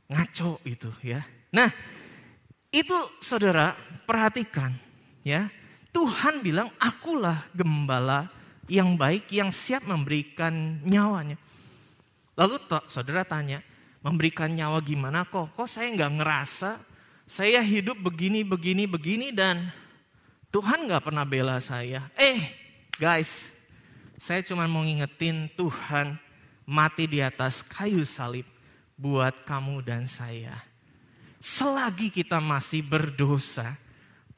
ngaco 0.09 0.61
itu 0.65 0.89
ya. 1.05 1.25
Nah, 1.53 1.69
itu 2.73 2.97
saudara 3.21 3.77
perhatikan 4.09 4.73
ya. 5.25 5.49
Tuhan 5.95 6.43
bilang 6.43 6.75
akulah 6.83 7.47
gembala 7.55 8.27
yang 8.67 8.99
baik 8.99 9.31
yang 9.31 9.55
siap 9.55 9.87
memberikan 9.87 10.83
nyawanya. 10.83 11.39
Lalu 12.35 12.59
saudara 12.91 13.23
tanya, 13.23 13.63
memberikan 14.03 14.51
nyawa 14.51 14.83
gimana 14.83 15.23
kok? 15.23 15.55
Kok 15.55 15.71
saya 15.71 15.95
nggak 15.95 16.13
ngerasa 16.19 16.71
saya 17.25 17.65
hidup 17.65 17.97
begini, 18.05 18.45
begini, 18.45 18.85
begini 18.85 19.33
dan 19.33 19.73
Tuhan 20.53 20.85
nggak 20.85 21.09
pernah 21.09 21.25
bela 21.25 21.57
saya. 21.57 22.05
Eh 22.21 22.53
guys, 23.01 23.64
saya 24.15 24.41
cuma 24.47 24.71
mau 24.71 24.87
ngingetin 24.87 25.51
Tuhan 25.59 26.19
mati 26.65 27.05
di 27.11 27.19
atas 27.21 27.67
kayu 27.67 28.07
salib 28.07 28.47
buat 28.95 29.43
kamu 29.43 29.83
dan 29.83 30.07
saya. 30.07 30.55
Selagi 31.43 32.09
kita 32.09 32.41
masih 32.41 32.87
berdosa, 32.87 33.77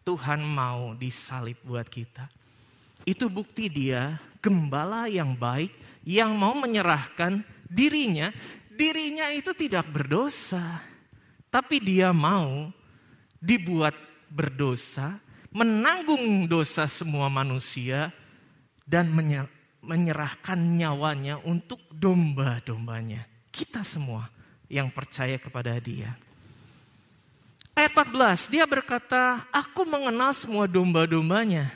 Tuhan 0.02 0.42
mau 0.42 0.96
disalib 0.98 1.54
buat 1.62 1.86
kita. 1.86 2.26
Itu 3.06 3.30
bukti 3.30 3.70
dia 3.70 4.18
gembala 4.42 5.06
yang 5.06 5.38
baik 5.38 5.70
yang 6.02 6.34
mau 6.34 6.56
menyerahkan 6.58 7.46
dirinya. 7.70 8.34
Dirinya 8.74 9.30
itu 9.32 9.54
tidak 9.56 9.88
berdosa, 9.88 10.82
tapi 11.48 11.80
dia 11.80 12.12
mau 12.12 12.68
dibuat 13.38 13.94
berdosa, 14.28 15.16
menanggung 15.54 16.44
dosa 16.44 16.84
semua 16.90 17.30
manusia 17.30 18.12
dan 18.84 19.08
menyerahkan 19.86 20.58
nyawanya 20.58 21.38
untuk 21.46 21.78
domba-dombanya. 21.94 23.24
Kita 23.54 23.86
semua 23.86 24.26
yang 24.66 24.90
percaya 24.90 25.38
kepada 25.38 25.78
dia. 25.78 26.18
Ayat 27.76 27.92
14, 27.92 28.50
dia 28.50 28.64
berkata, 28.66 29.46
aku 29.54 29.86
mengenal 29.86 30.34
semua 30.34 30.66
domba-dombanya. 30.66 31.70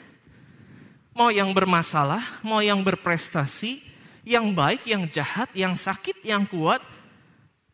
Mau 1.15 1.31
yang 1.31 1.53
bermasalah, 1.55 2.41
mau 2.43 2.59
yang 2.65 2.81
berprestasi, 2.83 3.85
yang 4.25 4.51
baik, 4.51 4.89
yang 4.89 5.05
jahat, 5.07 5.53
yang 5.53 5.77
sakit, 5.77 6.25
yang 6.25 6.49
kuat, 6.49 6.81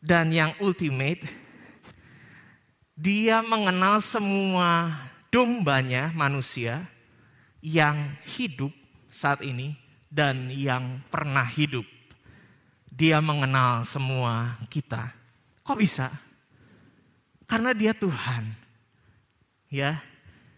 dan 0.03 0.29
yang 0.35 0.53
ultimate. 0.59 1.23
Dia 2.99 3.47
mengenal 3.47 4.03
semua 4.03 4.91
dombanya 5.31 6.11
manusia 6.17 6.83
yang 7.63 7.95
hidup 8.37 8.75
saat 9.07 9.41
ini 9.47 9.86
dan 10.11 10.51
yang 10.53 11.03
pernah 11.11 11.45
hidup. 11.47 11.85
Dia 12.91 13.21
mengenal 13.21 13.85
semua 13.85 14.57
kita. 14.73 15.13
Kok 15.61 15.77
bisa? 15.77 16.09
Karena 17.45 17.77
dia 17.77 17.93
Tuhan. 17.93 18.51
Ya. 19.69 20.01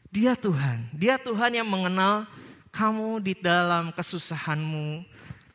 Dia 0.08 0.38
Tuhan. 0.38 0.88
Dia 0.94 1.20
Tuhan 1.20 1.52
yang 1.52 1.68
mengenal 1.68 2.24
kamu 2.70 3.20
di 3.24 3.34
dalam 3.34 3.90
kesusahanmu, 3.90 5.02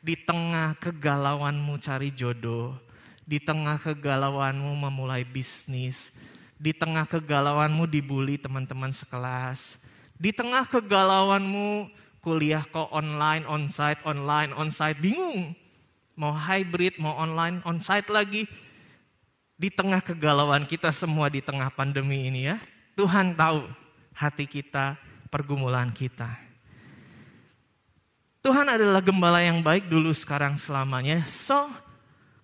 di 0.04 0.14
tengah 0.14 0.76
kegalauanmu 0.78 1.80
cari 1.80 2.12
jodoh, 2.12 2.76
di 3.24 3.40
tengah 3.40 3.80
kegalauanmu 3.80 4.76
memulai 4.76 5.24
bisnis, 5.24 6.20
di 6.60 6.76
tengah 6.76 7.08
kegalauanmu 7.08 7.88
dibully 7.88 8.36
teman-teman 8.36 8.92
sekelas, 8.92 9.88
di 10.20 10.30
tengah 10.30 10.68
kegalauanmu 10.68 11.88
kuliah 12.24 12.64
kok 12.64 12.88
online, 12.88 13.44
onsite, 13.44 14.00
online, 14.08 14.56
onsite, 14.56 14.96
bingung. 14.96 15.52
Mau 16.16 16.32
hybrid, 16.32 16.96
mau 16.96 17.12
online, 17.20 17.60
onsite 17.68 18.08
lagi, 18.08 18.48
di 19.60 19.68
tengah 19.68 20.00
kegalauan 20.00 20.64
kita 20.64 20.88
semua 20.88 21.28
di 21.28 21.44
tengah 21.44 21.68
pandemi 21.68 22.32
ini 22.32 22.48
ya. 22.48 22.56
Tuhan 22.96 23.36
tahu 23.36 23.68
hati 24.16 24.48
kita, 24.48 24.96
pergumulan 25.28 25.92
kita. 25.92 26.32
Tuhan 28.40 28.68
adalah 28.68 29.04
gembala 29.04 29.44
yang 29.44 29.60
baik 29.60 29.88
dulu, 29.92 30.12
sekarang, 30.12 30.56
selamanya. 30.56 31.24
So, 31.28 31.68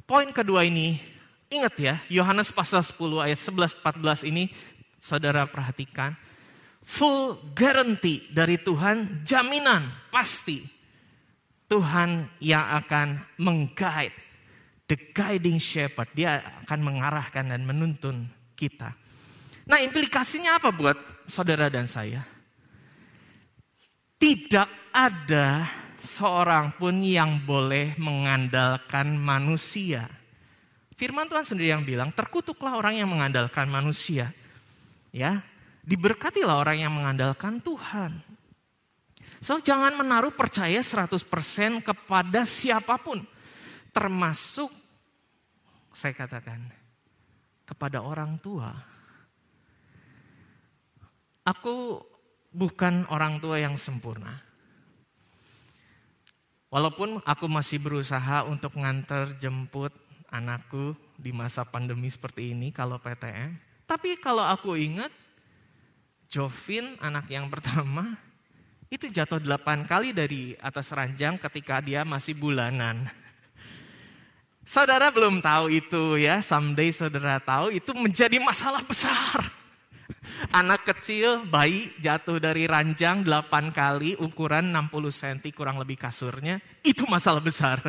poin 0.05 0.29
kedua 0.33 0.65
ini, 0.65 1.01
ingat 1.49 1.75
ya, 1.77 1.95
Yohanes 2.09 2.53
pasal 2.53 2.85
10 2.85 3.21
ayat 3.21 3.41
11 3.41 3.81
14 3.81 4.29
ini 4.29 4.53
saudara 5.01 5.45
perhatikan. 5.49 6.17
Full 6.91 7.55
guarantee 7.55 8.27
dari 8.35 8.59
Tuhan, 8.59 9.23
jaminan 9.23 9.87
pasti 10.11 10.59
Tuhan 11.71 12.27
yang 12.43 12.67
akan 12.83 13.39
mengguide 13.39 14.17
the 14.91 14.99
guiding 15.15 15.63
shepherd. 15.63 16.11
Dia 16.19 16.43
akan 16.67 16.83
mengarahkan 16.83 17.55
dan 17.55 17.63
menuntun 17.63 18.27
kita. 18.59 18.91
Nah 19.71 19.79
implikasinya 19.79 20.59
apa 20.59 20.75
buat 20.75 20.99
saudara 21.31 21.71
dan 21.71 21.87
saya? 21.87 22.27
Tidak 24.19 24.91
ada 24.91 25.71
seorang 26.03 26.75
pun 26.75 26.99
yang 27.07 27.39
boleh 27.47 27.95
mengandalkan 28.03 29.15
manusia. 29.15 30.11
Firman 30.99 31.31
Tuhan 31.31 31.47
sendiri 31.47 31.73
yang 31.73 31.87
bilang, 31.87 32.11
terkutuklah 32.13 32.77
orang 32.77 32.99
yang 32.99 33.09
mengandalkan 33.09 33.71
manusia. 33.71 34.35
Ya, 35.15 35.41
diberkatilah 35.91 36.55
orang 36.55 36.79
yang 36.87 36.95
mengandalkan 36.95 37.59
Tuhan. 37.59 38.23
So 39.43 39.59
jangan 39.59 39.99
menaruh 39.99 40.31
percaya 40.31 40.79
100% 40.79 41.19
kepada 41.83 42.47
siapa 42.47 42.95
pun. 43.03 43.27
Termasuk 43.91 44.71
saya 45.91 46.15
katakan 46.15 46.63
kepada 47.67 48.07
orang 48.07 48.39
tua. 48.39 48.71
Aku 51.43 51.99
bukan 52.55 53.11
orang 53.11 53.43
tua 53.43 53.59
yang 53.59 53.75
sempurna. 53.75 54.39
Walaupun 56.71 57.19
aku 57.27 57.51
masih 57.51 57.83
berusaha 57.83 58.47
untuk 58.47 58.79
nganter 58.79 59.35
jemput 59.43 59.91
anakku 60.31 60.95
di 61.19 61.35
masa 61.35 61.67
pandemi 61.67 62.07
seperti 62.07 62.55
ini 62.55 62.71
kalau 62.71 63.03
PTM. 63.03 63.59
Tapi 63.91 64.15
kalau 64.23 64.47
aku 64.47 64.79
ingat, 64.79 65.11
Jovin 66.31 66.95
anak 67.03 67.27
yang 67.27 67.51
pertama 67.51 68.15
itu 68.87 69.11
jatuh 69.11 69.43
delapan 69.43 69.83
kali 69.83 70.15
dari 70.15 70.55
atas 70.63 70.95
ranjang 70.95 71.35
ketika 71.43 71.83
dia 71.83 72.07
masih 72.07 72.39
bulanan. 72.39 73.11
Saudara 74.63 75.11
belum 75.11 75.43
tahu 75.43 75.75
itu 75.75 76.23
ya, 76.23 76.39
someday 76.39 76.95
saudara 76.95 77.43
tahu 77.43 77.75
itu 77.75 77.91
menjadi 77.99 78.39
masalah 78.39 78.79
besar. 78.87 79.43
Anak 80.55 80.87
kecil, 80.87 81.43
bayi 81.51 81.91
jatuh 81.99 82.39
dari 82.39 82.71
ranjang 82.71 83.27
8 83.27 83.75
kali 83.75 84.15
ukuran 84.15 84.71
60 84.71 85.11
cm 85.11 85.51
kurang 85.51 85.83
lebih 85.83 85.99
kasurnya, 85.99 86.63
itu 86.87 87.03
masalah 87.11 87.43
besar. 87.43 87.83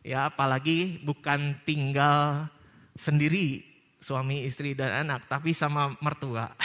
Ya 0.00 0.32
apalagi 0.32 1.04
bukan 1.04 1.52
tinggal 1.68 2.48
sendiri 2.96 3.60
suami, 4.00 4.48
istri 4.48 4.72
dan 4.72 5.04
anak, 5.04 5.28
tapi 5.28 5.52
sama 5.52 5.92
mertua. 6.00 6.56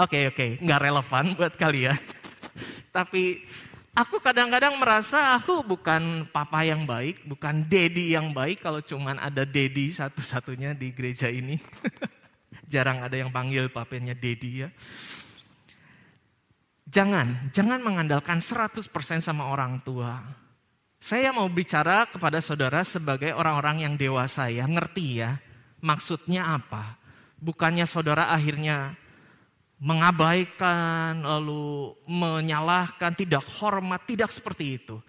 Oke 0.00 0.32
oke, 0.32 0.32
okay, 0.32 0.48
okay. 0.56 0.64
nggak 0.64 0.80
relevan 0.80 1.24
buat 1.36 1.54
kalian. 1.60 2.00
tapi 2.96 3.44
Aku 3.90 4.22
kadang-kadang 4.22 4.78
merasa 4.78 5.34
aku 5.34 5.66
bukan 5.66 6.22
papa 6.30 6.62
yang 6.62 6.86
baik, 6.86 7.26
bukan 7.26 7.66
daddy 7.66 8.14
yang 8.14 8.30
baik 8.30 8.62
kalau 8.62 8.78
cuman 8.78 9.18
ada 9.18 9.42
daddy 9.42 9.90
satu-satunya 9.90 10.78
di 10.78 10.94
gereja 10.94 11.26
ini. 11.26 11.58
Jarang 12.72 13.02
ada 13.02 13.18
yang 13.18 13.34
panggil 13.34 13.66
papanya 13.66 14.14
daddy 14.14 14.62
ya. 14.62 14.70
Jangan, 16.86 17.50
jangan 17.50 17.82
mengandalkan 17.82 18.38
100% 18.38 18.88
sama 19.18 19.50
orang 19.50 19.82
tua. 19.82 20.22
Saya 21.02 21.34
mau 21.34 21.50
bicara 21.50 22.06
kepada 22.06 22.38
saudara 22.38 22.86
sebagai 22.86 23.34
orang-orang 23.34 23.90
yang 23.90 23.94
dewasa 23.98 24.46
ya, 24.54 24.70
ngerti 24.70 25.18
ya. 25.18 25.42
Maksudnya 25.82 26.56
apa? 26.56 26.94
Bukannya 27.42 27.90
saudara 27.90 28.30
akhirnya 28.30 28.94
mengabaikan, 29.80 31.24
lalu 31.24 31.96
menyalahkan, 32.04 33.16
tidak 33.16 33.40
hormat, 33.58 34.04
tidak 34.04 34.28
seperti 34.28 34.76
itu. 34.76 35.00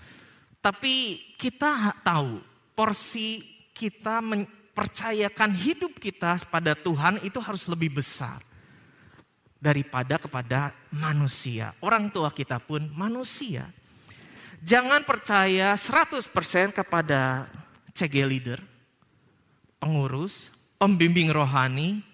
Tapi 0.64 1.20
kita 1.36 2.00
tahu 2.00 2.40
porsi 2.72 3.44
kita 3.76 4.24
mempercayakan 4.24 5.52
hidup 5.52 6.00
kita 6.00 6.40
pada 6.48 6.72
Tuhan 6.72 7.20
itu 7.28 7.38
harus 7.44 7.68
lebih 7.68 8.00
besar 8.00 8.40
daripada 9.60 10.16
kepada 10.18 10.72
manusia. 10.90 11.76
Orang 11.84 12.08
tua 12.10 12.32
kita 12.32 12.58
pun 12.58 12.88
manusia. 12.96 13.68
Jangan 14.62 15.04
percaya 15.04 15.74
100% 15.74 16.32
kepada 16.72 17.50
CG 17.92 18.22
leader, 18.24 18.62
pengurus, 19.82 20.54
pembimbing 20.78 21.34
rohani, 21.34 22.06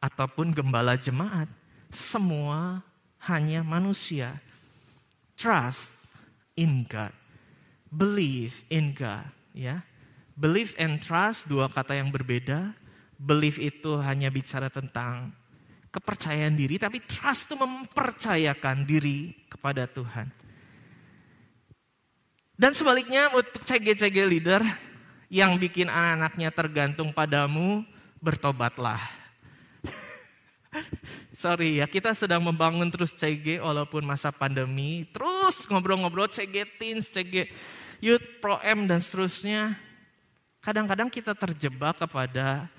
ataupun 0.00 0.52
gembala 0.52 0.94
jemaat. 0.94 1.48
Semua 1.96 2.84
hanya 3.24 3.64
manusia. 3.64 4.36
Trust 5.32 6.12
in 6.52 6.84
God. 6.84 7.16
Believe 7.88 8.60
in 8.68 8.92
God. 8.92 9.24
Ya, 9.56 9.80
Believe 10.36 10.76
and 10.76 11.00
trust 11.00 11.48
dua 11.48 11.72
kata 11.72 11.96
yang 11.96 12.12
berbeda. 12.12 12.76
Believe 13.16 13.56
itu 13.56 13.96
hanya 14.04 14.28
bicara 14.28 14.68
tentang 14.68 15.32
kepercayaan 15.88 16.52
diri, 16.52 16.76
tapi 16.76 17.00
trust 17.00 17.48
itu 17.48 17.56
mempercayakan 17.56 18.84
diri 18.84 19.32
kepada 19.48 19.88
Tuhan. 19.88 20.28
Dan 22.52 22.76
sebaliknya 22.76 23.32
untuk 23.32 23.64
CG-CG 23.64 24.28
leader 24.28 24.60
yang 25.32 25.56
bikin 25.56 25.88
anak-anaknya 25.88 26.52
tergantung 26.52 27.16
padamu, 27.16 27.80
bertobatlah. 28.20 29.00
Sorry 31.36 31.84
ya, 31.84 31.84
kita 31.84 32.16
sedang 32.16 32.40
membangun 32.40 32.88
terus 32.88 33.12
CG 33.12 33.60
walaupun 33.60 34.00
masa 34.08 34.32
pandemi. 34.32 35.04
Terus 35.12 35.68
ngobrol-ngobrol 35.68 36.32
CG 36.32 36.64
Teens, 36.80 37.12
CG 37.12 37.52
Youth, 38.00 38.40
Pro 38.40 38.56
M 38.64 38.88
dan 38.88 39.04
seterusnya. 39.04 39.76
Kadang-kadang 40.64 41.12
kita 41.12 41.36
terjebak 41.36 42.00
kepada 42.00 42.72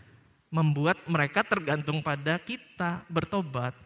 membuat 0.50 0.98
mereka 1.06 1.46
tergantung 1.46 2.02
pada 2.02 2.41
kita 2.41 3.06
bertobat. 3.06 3.78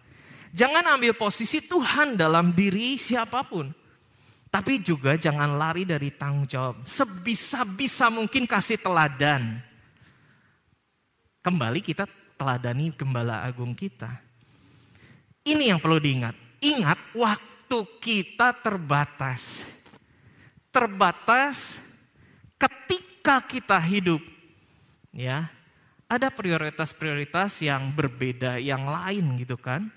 Jangan 0.55 0.95
ambil 0.95 1.19
posisi 1.19 1.59
Tuhan 1.59 2.15
dalam 2.15 2.55
diri 2.55 2.95
siapa 2.95 3.43
pun. 3.43 3.75
Tapi 4.47 4.79
juga 4.79 5.19
jangan 5.19 5.51
lari 5.59 5.83
dari 5.83 6.15
tanggung 6.15 6.47
jawab. 6.47 6.87
Sebisa-bisa 6.87 8.07
mungkin 8.07 8.47
kasih 8.47 8.79
teladan. 8.79 9.59
Kembali 11.43 11.83
kita 11.83 12.07
teladani 12.39 12.95
gembala 12.95 13.43
agung 13.43 13.75
kita. 13.75 14.30
Ini 15.41 15.73
yang 15.73 15.79
perlu 15.81 15.97
diingat. 15.97 16.33
Ingat 16.61 16.99
waktu 17.17 17.79
kita 17.97 18.53
terbatas. 18.61 19.65
Terbatas 20.69 21.81
ketika 22.55 23.41
kita 23.43 23.77
hidup. 23.81 24.21
Ya, 25.11 25.51
ada 26.07 26.31
prioritas-prioritas 26.31 27.59
yang 27.59 27.91
berbeda, 27.91 28.63
yang 28.63 28.87
lain 28.87 29.35
gitu 29.43 29.59
kan 29.59 29.91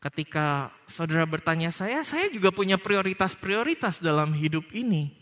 Ketika 0.00 0.72
saudara 0.88 1.28
bertanya 1.28 1.68
saya, 1.68 2.00
saya 2.08 2.32
juga 2.32 2.48
punya 2.48 2.80
prioritas-prioritas 2.80 4.00
dalam 4.00 4.32
hidup 4.32 4.64
ini. 4.72 5.12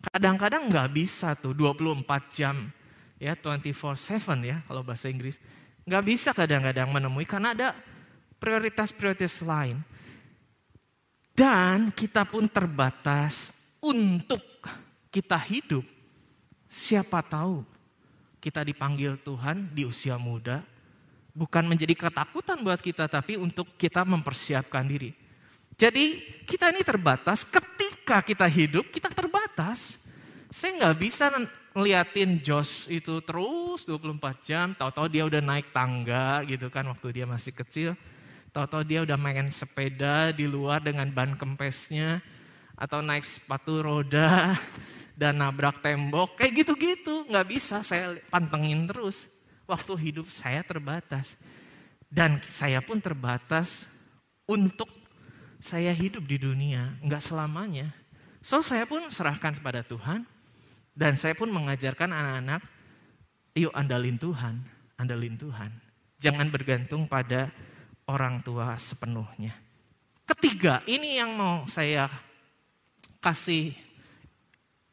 Kadang-kadang 0.00 0.72
nggak 0.72 0.96
bisa 0.96 1.36
tuh 1.36 1.52
24 1.52 2.32
jam, 2.32 2.56
ya 3.20 3.36
24/7 3.36 4.40
ya 4.40 4.64
kalau 4.64 4.80
bahasa 4.80 5.12
Inggris. 5.12 5.36
Nggak 5.84 6.04
bisa 6.08 6.32
kadang-kadang 6.32 6.88
menemui 6.88 7.28
karena 7.28 7.52
ada 7.52 7.76
prioritas-prioritas 8.44 9.40
lain. 9.40 9.80
Dan 11.32 11.88
kita 11.96 12.28
pun 12.28 12.44
terbatas 12.44 13.64
untuk 13.80 14.44
kita 15.08 15.40
hidup. 15.40 15.82
Siapa 16.68 17.24
tahu 17.24 17.64
kita 18.38 18.60
dipanggil 18.60 19.16
Tuhan 19.24 19.72
di 19.72 19.88
usia 19.88 20.20
muda, 20.20 20.60
bukan 21.32 21.64
menjadi 21.64 21.96
ketakutan 21.96 22.60
buat 22.60 22.78
kita, 22.78 23.08
tapi 23.08 23.40
untuk 23.40 23.72
kita 23.80 24.04
mempersiapkan 24.04 24.84
diri. 24.84 25.16
Jadi 25.74 26.22
kita 26.46 26.70
ini 26.70 26.84
terbatas, 26.86 27.42
ketika 27.48 28.20
kita 28.22 28.46
hidup 28.46 28.92
kita 28.92 29.08
terbatas. 29.08 30.12
Saya 30.54 30.78
nggak 30.78 30.96
bisa 31.02 31.26
ngeliatin 31.74 32.38
Jos 32.38 32.86
itu 32.86 33.18
terus 33.26 33.82
24 33.82 34.38
jam, 34.38 34.70
tahu-tahu 34.70 35.10
dia 35.10 35.26
udah 35.26 35.42
naik 35.42 35.74
tangga 35.74 36.46
gitu 36.46 36.70
kan 36.70 36.86
waktu 36.86 37.10
dia 37.10 37.26
masih 37.26 37.50
kecil. 37.50 37.98
Tahu-tahu 38.54 38.86
dia 38.86 39.02
udah 39.02 39.18
main 39.18 39.50
sepeda 39.50 40.30
di 40.30 40.46
luar 40.46 40.78
dengan 40.78 41.10
ban 41.10 41.34
kempesnya, 41.34 42.22
atau 42.78 43.02
naik 43.02 43.26
sepatu 43.26 43.82
roda 43.82 44.54
dan 45.20 45.42
nabrak 45.42 45.82
tembok, 45.82 46.38
kayak 46.38 46.62
gitu-gitu. 46.62 47.26
Nggak 47.26 47.46
bisa 47.50 47.82
saya 47.82 48.14
pantengin 48.30 48.86
terus 48.86 49.26
waktu 49.66 49.92
hidup 50.10 50.30
saya 50.30 50.62
terbatas. 50.62 51.34
Dan 52.06 52.38
saya 52.46 52.78
pun 52.78 53.02
terbatas 53.02 53.90
untuk 54.46 54.86
saya 55.58 55.90
hidup 55.90 56.22
di 56.22 56.38
dunia, 56.38 56.94
nggak 57.02 57.18
selamanya. 57.18 57.90
So 58.38 58.62
saya 58.62 58.86
pun 58.86 59.02
serahkan 59.10 59.58
kepada 59.58 59.82
Tuhan 59.82 60.22
dan 60.94 61.18
saya 61.18 61.34
pun 61.34 61.50
mengajarkan 61.50 62.14
anak-anak, 62.14 62.62
yuk 63.58 63.74
andalin 63.74 64.14
Tuhan, 64.14 64.62
andalin 64.94 65.34
Tuhan. 65.34 65.74
Jangan 66.22 66.54
bergantung 66.54 67.10
pada 67.10 67.50
orang 68.08 68.40
tua 68.44 68.76
sepenuhnya. 68.76 69.52
Ketiga, 70.24 70.80
ini 70.88 71.20
yang 71.20 71.36
mau 71.36 71.68
saya 71.68 72.08
kasih 73.20 73.76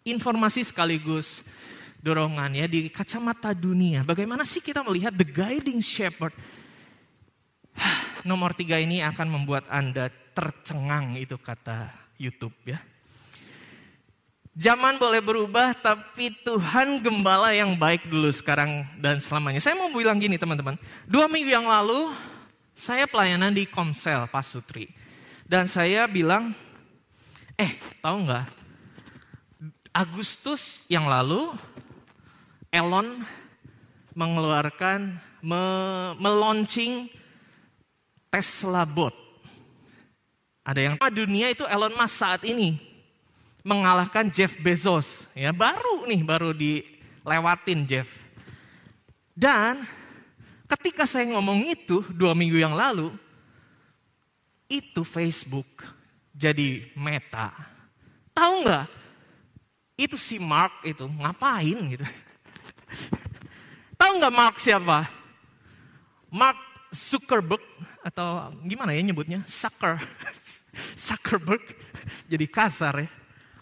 informasi 0.04 0.63
sekaligus 0.67 1.47
dorongan 2.02 2.52
ya 2.58 2.65
di 2.67 2.89
kacamata 2.91 3.56
dunia. 3.56 4.04
Bagaimana 4.04 4.43
sih 4.43 4.60
kita 4.60 4.84
melihat 4.84 5.15
the 5.15 5.28
guiding 5.28 5.80
shepherd? 5.80 6.34
Nomor 8.28 8.52
tiga 8.58 8.82
ini 8.82 9.00
akan 9.06 9.28
membuat 9.39 9.69
Anda 9.71 10.10
tercengang 10.36 11.15
itu 11.15 11.38
kata 11.39 11.91
YouTube 12.19 12.56
ya. 12.65 12.82
Zaman 14.52 15.00
boleh 15.00 15.24
berubah 15.24 15.71
tapi 15.71 16.36
Tuhan 16.43 17.00
gembala 17.00 17.56
yang 17.56 17.71
baik 17.80 18.12
dulu 18.12 18.28
sekarang 18.36 18.84
dan 19.00 19.24
selamanya. 19.24 19.63
Saya 19.63 19.80
mau 19.80 19.88
bilang 19.95 20.19
gini 20.19 20.36
teman-teman. 20.36 20.76
Dua 21.08 21.32
minggu 21.32 21.56
yang 21.56 21.71
lalu 21.71 22.12
saya 22.71 23.05
pelayanan 23.05 23.51
di 23.51 23.67
Komsel 23.67 24.25
Pak 24.27 24.43
Sutri. 24.45 24.89
Dan 25.45 25.67
saya 25.67 26.07
bilang, 26.07 26.55
eh 27.60 27.75
tahu 27.99 28.23
nggak? 28.23 28.47
Agustus 29.91 30.88
yang 30.88 31.12
lalu 31.12 31.51
Elon 32.71 33.27
mengeluarkan, 34.15 35.19
me, 35.43 35.63
meluncing 36.15 37.12
Tesla 38.31 38.88
Bot. 38.88 39.12
Ada 40.63 40.79
yang 40.79 40.95
dunia 41.12 41.51
itu 41.51 41.67
Elon 41.67 41.91
Musk 41.99 42.15
saat 42.15 42.41
ini 42.47 42.79
mengalahkan 43.62 44.31
Jeff 44.31 44.55
Bezos. 44.63 45.27
Ya 45.36 45.51
baru 45.51 46.07
nih, 46.07 46.21
baru 46.23 46.55
dilewatin 46.55 47.84
Jeff. 47.84 48.23
Dan 49.36 49.84
ketika 50.77 51.03
saya 51.03 51.27
ngomong 51.36 51.67
itu 51.67 51.99
dua 52.15 52.31
minggu 52.31 52.55
yang 52.55 52.71
lalu, 52.71 53.12
itu 54.71 55.03
Facebook 55.03 55.84
jadi 56.31 56.88
meta. 56.95 57.51
Tahu 58.31 58.63
nggak? 58.63 58.88
Itu 59.99 60.15
si 60.15 60.39
Mark 60.39 60.71
itu 60.88 61.03
ngapain 61.03 61.77
gitu? 61.91 62.05
Tahu 63.99 64.12
nggak 64.17 64.34
Mark 64.34 64.55
siapa? 64.63 65.12
Mark 66.31 66.57
Zuckerberg 66.91 67.62
atau 68.01 68.55
gimana 68.63 68.95
ya 68.95 69.03
nyebutnya? 69.03 69.43
Zucker. 69.43 69.99
Zuckerberg. 71.05 71.62
Jadi 72.31 72.47
kasar 72.47 73.03
ya. 73.03 73.10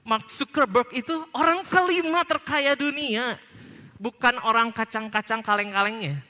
Mark 0.05 0.29
Zuckerberg 0.29 0.93
itu 0.93 1.13
orang 1.33 1.65
kelima 1.65 2.21
terkaya 2.21 2.77
dunia. 2.77 3.35
Bukan 3.99 4.39
orang 4.45 4.71
kacang-kacang 4.71 5.43
kaleng-kalengnya. 5.43 6.23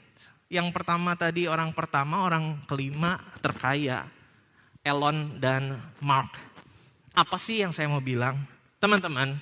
Yang 0.50 0.74
pertama 0.74 1.14
tadi 1.14 1.46
orang 1.46 1.70
pertama, 1.70 2.26
orang 2.26 2.58
kelima 2.66 3.22
terkaya. 3.38 4.10
Elon 4.82 5.38
dan 5.38 5.78
Mark. 6.02 6.34
Apa 7.14 7.38
sih 7.38 7.62
yang 7.62 7.70
saya 7.70 7.86
mau 7.86 8.02
bilang? 8.02 8.40
Teman-teman, 8.80 9.38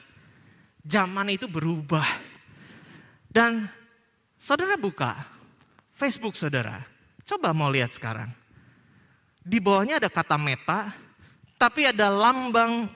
zaman 0.83 1.31
itu 1.31 1.47
berubah 1.47 2.05
dan 3.31 3.71
saudara 4.35 4.75
buka 4.75 5.15
Facebook 5.95 6.35
saudara. 6.35 6.83
Coba 7.23 7.55
mau 7.55 7.71
lihat 7.71 7.95
sekarang. 7.95 8.35
Di 9.41 9.63
bawahnya 9.63 10.03
ada 10.03 10.11
kata 10.11 10.35
meta, 10.37 10.91
tapi 11.55 11.87
ada 11.87 12.11
lambang. 12.11 12.91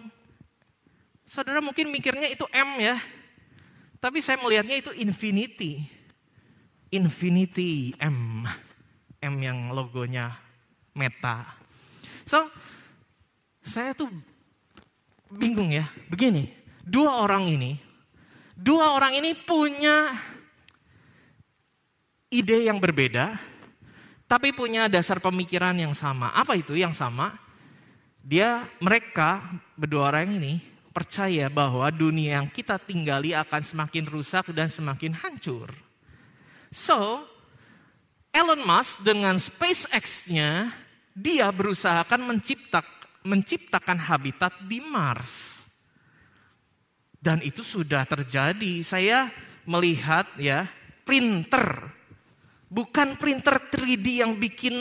Saudara 1.23 1.63
mungkin 1.63 1.89
mikirnya 1.95 2.27
itu 2.29 2.45
M 2.51 2.77
ya. 2.83 2.99
Tapi 4.03 4.19
saya 4.19 4.37
melihatnya 4.43 4.83
itu 4.83 4.91
infinity. 4.99 5.87
Infinity 6.93 7.97
M. 7.97 8.45
M 9.19 9.35
yang 9.41 9.73
logonya 9.73 10.37
meta. 10.93 11.49
So, 12.29 12.47
saya 13.65 13.97
tuh 13.97 14.13
bingung 15.33 15.73
ya. 15.73 15.89
Begini, 16.13 16.53
dua 16.85 17.25
orang 17.25 17.49
ini 17.49 17.93
Dua 18.63 18.95
orang 18.95 19.19
ini 19.19 19.35
punya 19.35 20.13
ide 22.31 22.69
yang 22.69 22.79
berbeda, 22.79 23.35
tapi 24.31 24.55
punya 24.55 24.87
dasar 24.87 25.19
pemikiran 25.19 25.75
yang 25.75 25.97
sama. 25.97 26.31
Apa 26.31 26.55
itu 26.55 26.79
yang 26.79 26.95
sama? 26.95 27.35
Dia, 28.23 28.63
mereka 28.79 29.43
berdua 29.75 30.15
orang 30.15 30.39
ini 30.39 30.63
percaya 30.95 31.51
bahwa 31.51 31.91
dunia 31.91 32.39
yang 32.39 32.47
kita 32.47 32.79
tinggali 32.79 33.35
akan 33.35 33.67
semakin 33.67 34.07
rusak 34.07 34.55
dan 34.55 34.71
semakin 34.71 35.11
hancur. 35.17 35.75
So, 36.73 37.21
Elon 38.33 38.65
Musk 38.65 39.05
dengan 39.05 39.37
SpaceX-nya, 39.37 40.73
dia 41.13 41.53
berusaha 41.53 42.01
akan 42.01 42.33
menciptak, 42.33 42.89
menciptakan 43.29 44.01
habitat 44.01 44.57
di 44.65 44.81
Mars. 44.81 45.69
Dan 47.21 47.45
itu 47.45 47.61
sudah 47.61 48.09
terjadi. 48.09 48.81
Saya 48.81 49.29
melihat 49.69 50.25
ya 50.41 50.65
printer, 51.05 51.93
bukan 52.73 53.21
printer 53.21 53.61
3D 53.69 54.25
yang 54.25 54.41
bikin 54.41 54.75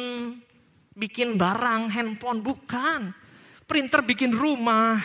bikin 0.96 1.36
barang, 1.36 1.92
handphone, 1.92 2.40
bukan. 2.40 3.12
Printer 3.68 4.00
bikin 4.00 4.32
rumah. 4.32 5.04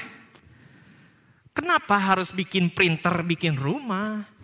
Kenapa 1.50 1.98
harus 1.98 2.30
bikin 2.30 2.70
printer 2.70 3.26
bikin 3.26 3.58
rumah? 3.58 4.35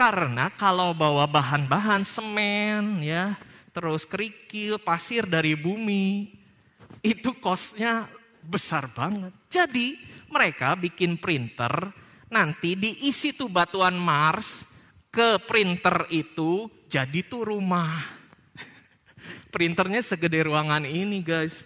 Karena 0.00 0.48
kalau 0.48 0.96
bawa 0.96 1.28
bahan-bahan 1.28 2.08
semen 2.08 3.04
ya, 3.04 3.36
terus 3.76 4.08
kerikil, 4.08 4.80
pasir 4.80 5.28
dari 5.28 5.52
bumi, 5.52 6.32
itu 7.04 7.36
kosnya 7.36 8.08
besar 8.40 8.88
banget. 8.96 9.28
Jadi 9.52 10.00
mereka 10.32 10.72
bikin 10.72 11.20
printer 11.20 11.92
nanti 12.32 12.80
diisi 12.80 13.36
tuh 13.36 13.52
batuan 13.52 13.92
Mars 14.00 14.80
ke 15.12 15.36
printer 15.44 16.08
itu 16.08 16.72
jadi 16.88 17.20
tuh 17.20 17.52
rumah. 17.52 18.00
Printernya 19.52 20.00
segede 20.00 20.48
ruangan 20.48 20.88
ini 20.88 21.20
guys. 21.20 21.60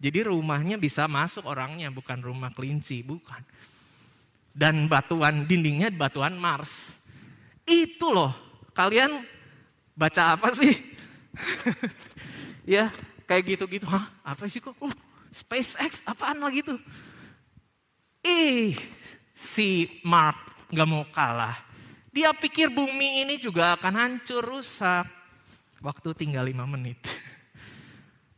Jadi 0.00 0.24
rumahnya 0.24 0.80
bisa 0.80 1.04
masuk 1.04 1.44
orangnya 1.44 1.92
bukan 1.92 2.16
rumah 2.24 2.48
kelinci, 2.48 3.04
bukan. 3.04 3.44
Dan 4.56 4.88
batuan 4.88 5.44
dindingnya 5.44 5.92
batuan 5.92 6.40
Mars. 6.40 7.03
Itu 7.64 8.12
loh, 8.12 8.32
kalian 8.76 9.24
baca 9.96 10.36
apa 10.36 10.52
sih? 10.52 10.72
ya, 12.76 12.92
kayak 13.24 13.56
gitu-gitu. 13.56 13.88
Hah, 13.88 14.08
apa 14.20 14.44
sih 14.48 14.60
kok? 14.60 14.76
Uh, 14.80 14.92
SpaceX, 15.32 16.04
apaan 16.04 16.38
lagi 16.38 16.60
tuh? 16.60 16.78
Ih, 18.24 18.76
si 19.32 20.00
Mark 20.04 20.36
gak 20.72 20.88
mau 20.88 21.04
kalah. 21.08 21.56
Dia 22.14 22.30
pikir 22.30 22.70
bumi 22.70 23.26
ini 23.26 23.34
juga 23.42 23.74
akan 23.74 23.94
hancur, 23.98 24.44
rusak. 24.44 25.08
Waktu 25.82 26.14
tinggal 26.14 26.46
lima 26.46 26.64
menit. 26.64 27.02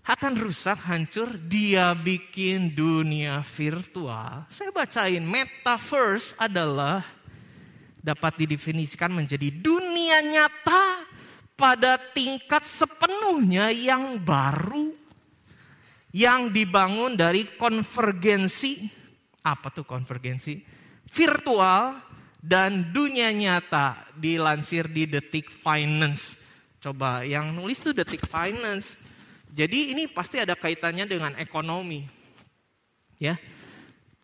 Akan 0.07 0.39
rusak, 0.39 0.87
hancur, 0.87 1.35
dia 1.35 1.91
bikin 1.91 2.71
dunia 2.71 3.43
virtual. 3.43 4.47
Saya 4.47 4.71
bacain, 4.71 5.23
metaverse 5.27 6.39
adalah 6.39 7.03
dapat 8.07 8.39
didefinisikan 8.39 9.11
menjadi 9.11 9.51
dunia 9.51 10.23
nyata 10.23 11.03
pada 11.59 11.99
tingkat 11.99 12.63
sepenuhnya 12.63 13.75
yang 13.75 14.23
baru 14.23 14.95
yang 16.15 16.55
dibangun 16.55 17.19
dari 17.19 17.59
konvergensi. 17.59 18.87
Apa 19.43 19.75
tuh 19.75 19.83
konvergensi? 19.83 20.77
virtual 21.11 21.97
dan 22.43 22.91
dunia 22.91 23.31
nyata 23.31 23.97
dilansir 24.15 24.91
di 24.91 25.07
Detik 25.07 25.51
Finance. 25.51 26.47
Coba 26.83 27.25
yang 27.27 27.55
nulis 27.55 27.81
tuh 27.83 27.95
Detik 27.95 28.27
Finance. 28.27 29.09
Jadi 29.51 29.97
ini 29.97 30.07
pasti 30.11 30.37
ada 30.37 30.53
kaitannya 30.53 31.09
dengan 31.09 31.33
ekonomi. 31.41 32.05
Ya. 33.17 33.41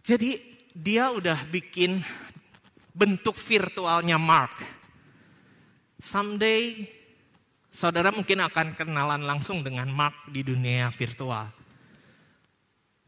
Jadi 0.04 0.36
dia 0.76 1.08
udah 1.08 1.38
bikin 1.48 2.02
bentuk 2.92 3.36
virtualnya 3.36 4.20
Mark. 4.20 4.52
Someday 5.96 6.84
saudara 7.72 8.12
mungkin 8.12 8.44
akan 8.44 8.76
kenalan 8.76 9.24
langsung 9.24 9.64
dengan 9.64 9.88
Mark 9.88 10.28
di 10.28 10.44
dunia 10.44 10.92
virtual. 10.92 11.48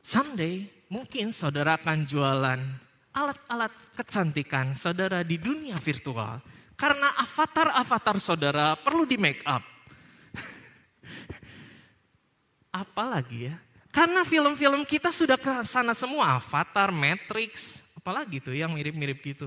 Someday 0.05 0.65
mungkin 0.89 1.33
saudara 1.33 1.81
akan 1.81 2.05
jualan 2.05 2.61
alat-alat 3.15 3.71
kecantikan 3.95 4.75
saudara 4.75 5.23
di 5.23 5.39
dunia 5.39 5.79
virtual. 5.79 6.43
Karena 6.75 7.07
avatar-avatar 7.23 8.19
saudara 8.19 8.75
perlu 8.75 9.07
di 9.07 9.15
make 9.15 9.47
up. 9.47 9.63
Apalagi 12.83 13.47
ya? 13.47 13.55
Karena 13.95 14.27
film-film 14.27 14.83
kita 14.83 15.15
sudah 15.15 15.39
ke 15.39 15.63
sana 15.63 15.95
semua, 15.95 16.43
Avatar, 16.43 16.91
Matrix, 16.91 17.87
apalagi 17.95 18.43
tuh 18.43 18.59
yang 18.59 18.75
mirip-mirip 18.75 19.23
gitu. 19.23 19.47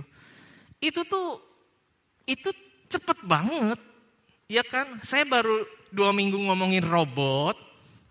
Itu 0.77 1.01
tuh, 1.05 1.41
itu 2.29 2.49
cepet 2.87 3.17
banget. 3.25 3.79
Ya 4.47 4.63
kan, 4.63 5.01
saya 5.03 5.27
baru 5.27 5.67
dua 5.91 6.15
minggu 6.15 6.39
ngomongin 6.39 6.85
robot, 6.85 7.59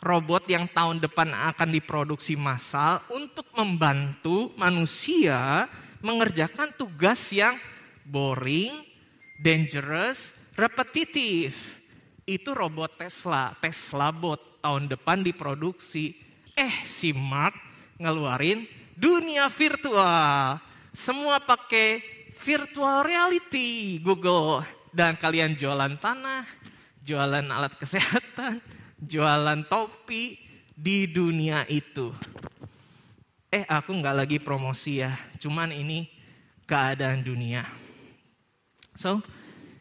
robot 0.05 0.45
yang 0.51 0.69
tahun 0.69 1.01
depan 1.01 1.33
akan 1.33 1.69
diproduksi 1.73 2.37
massal 2.37 3.01
untuk 3.09 3.49
membantu 3.57 4.53
manusia 4.61 5.65
mengerjakan 6.05 6.71
tugas 6.77 7.33
yang 7.33 7.57
boring, 8.05 8.85
dangerous, 9.41 10.53
repetitif. 10.55 11.81
Itu 12.27 12.53
robot 12.53 12.99
Tesla, 12.99 13.55
Tesla 13.63 14.11
bot 14.11 14.61
tahun 14.61 14.91
depan 14.91 15.23
diproduksi. 15.23 16.15
Eh 16.57 16.75
si 16.83 17.15
Mark 17.15 17.55
ngeluarin 17.97 18.67
dunia 18.99 19.47
virtual. 19.47 20.59
Semua 20.91 21.39
pakai 21.39 22.16
virtual 22.41 23.05
reality 23.05 24.01
Google. 24.01 24.63
Dan 24.97 25.17
kalian 25.21 25.53
jualan 25.53 26.01
tanah, 26.01 26.49
jualan 27.05 27.45
alat 27.53 27.77
kesehatan, 27.77 28.65
jualan 29.13 29.61
topi 29.69 30.41
di 30.73 31.05
dunia 31.09 31.69
itu. 31.69 32.13
Eh 33.53 33.65
aku 33.69 33.93
nggak 33.93 34.17
lagi 34.25 34.39
promosi 34.41 35.05
ya, 35.05 35.13
cuman 35.41 35.73
ini 35.73 36.09
keadaan 36.65 37.21
dunia. 37.21 37.65
So, 38.97 39.21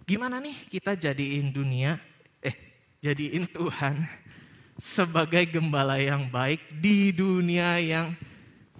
gimana 0.04 0.44
nih 0.44 0.56
kita 0.68 1.00
jadiin 1.00 1.52
dunia, 1.52 1.96
eh 2.44 2.56
jadiin 3.00 3.48
Tuhan 3.48 4.04
sebagai 4.76 5.48
gembala 5.48 5.96
yang 5.96 6.28
baik 6.28 6.60
di 6.78 7.16
dunia 7.16 7.80
yang 7.80 8.12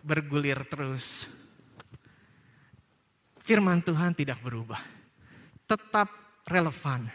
bergulir 0.04 0.62
terus. 0.70 1.35
Firman 3.46 3.86
Tuhan 3.86 4.18
tidak 4.18 4.42
berubah, 4.42 4.82
tetap 5.70 6.10
relevan. 6.50 7.06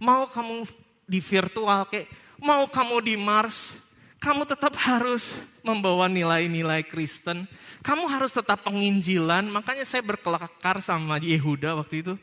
Mau 0.00 0.24
kamu 0.32 0.64
di 1.04 1.20
virtual 1.20 1.84
kayak 1.84 2.08
Mau 2.38 2.70
kamu 2.70 3.02
di 3.02 3.14
Mars, 3.18 3.90
kamu 4.22 4.46
tetap 4.46 4.70
harus 4.78 5.58
membawa 5.66 6.06
nilai-nilai 6.06 6.86
Kristen. 6.86 7.42
Kamu 7.82 8.06
harus 8.06 8.30
tetap 8.30 8.62
penginjilan. 8.62 9.42
Makanya 9.50 9.82
saya 9.82 10.06
berkelakar 10.06 10.78
sama 10.78 11.18
Yehuda 11.18 11.74
waktu 11.74 12.06
itu. 12.06 12.14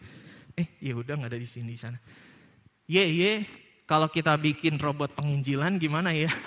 Eh, 0.55 0.67
Yehuda 0.79 1.19
nggak 1.19 1.36
ada 1.36 1.39
di 1.39 1.47
sini 1.47 1.75
di 1.75 1.79
sana. 1.79 1.99
Ye, 2.88 3.03
ye, 3.12 3.43
kalau 3.84 4.08
kita 4.08 4.39
bikin 4.39 4.79
robot 4.79 5.12
penginjilan 5.19 5.75
gimana 5.75 6.15
ya? 6.15 6.31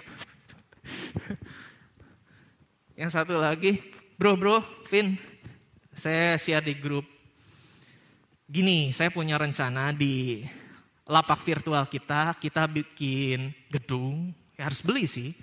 Yang 3.05 3.21
satu 3.21 3.37
lagi, 3.37 3.85
bro, 4.17 4.33
bro, 4.33 4.65
Vin, 4.89 5.21
saya 5.99 6.39
share 6.39 6.63
di 6.63 6.79
grup. 6.79 7.03
Gini, 8.47 8.95
saya 8.95 9.11
punya 9.11 9.35
rencana 9.35 9.91
di 9.91 10.47
lapak 11.05 11.43
virtual 11.43 11.91
kita, 11.91 12.39
kita 12.39 12.71
bikin 12.71 13.51
gedung, 13.69 14.31
ya 14.55 14.71
harus 14.71 14.81
beli 14.81 15.05
sih. 15.05 15.35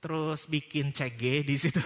Terus 0.00 0.48
bikin 0.48 0.90
CG 0.90 1.44
di 1.46 1.54
situ. 1.60 1.78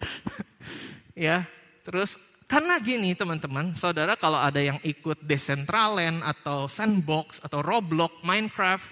ya, 1.26 1.44
terus 1.84 2.16
karena 2.46 2.78
gini 2.80 3.12
teman-teman, 3.12 3.74
saudara 3.76 4.14
kalau 4.16 4.38
ada 4.38 4.62
yang 4.62 4.78
ikut 4.86 5.20
Decentraland 5.26 6.22
atau 6.22 6.70
Sandbox 6.70 7.42
atau 7.44 7.60
Roblox, 7.60 8.22
Minecraft, 8.24 8.88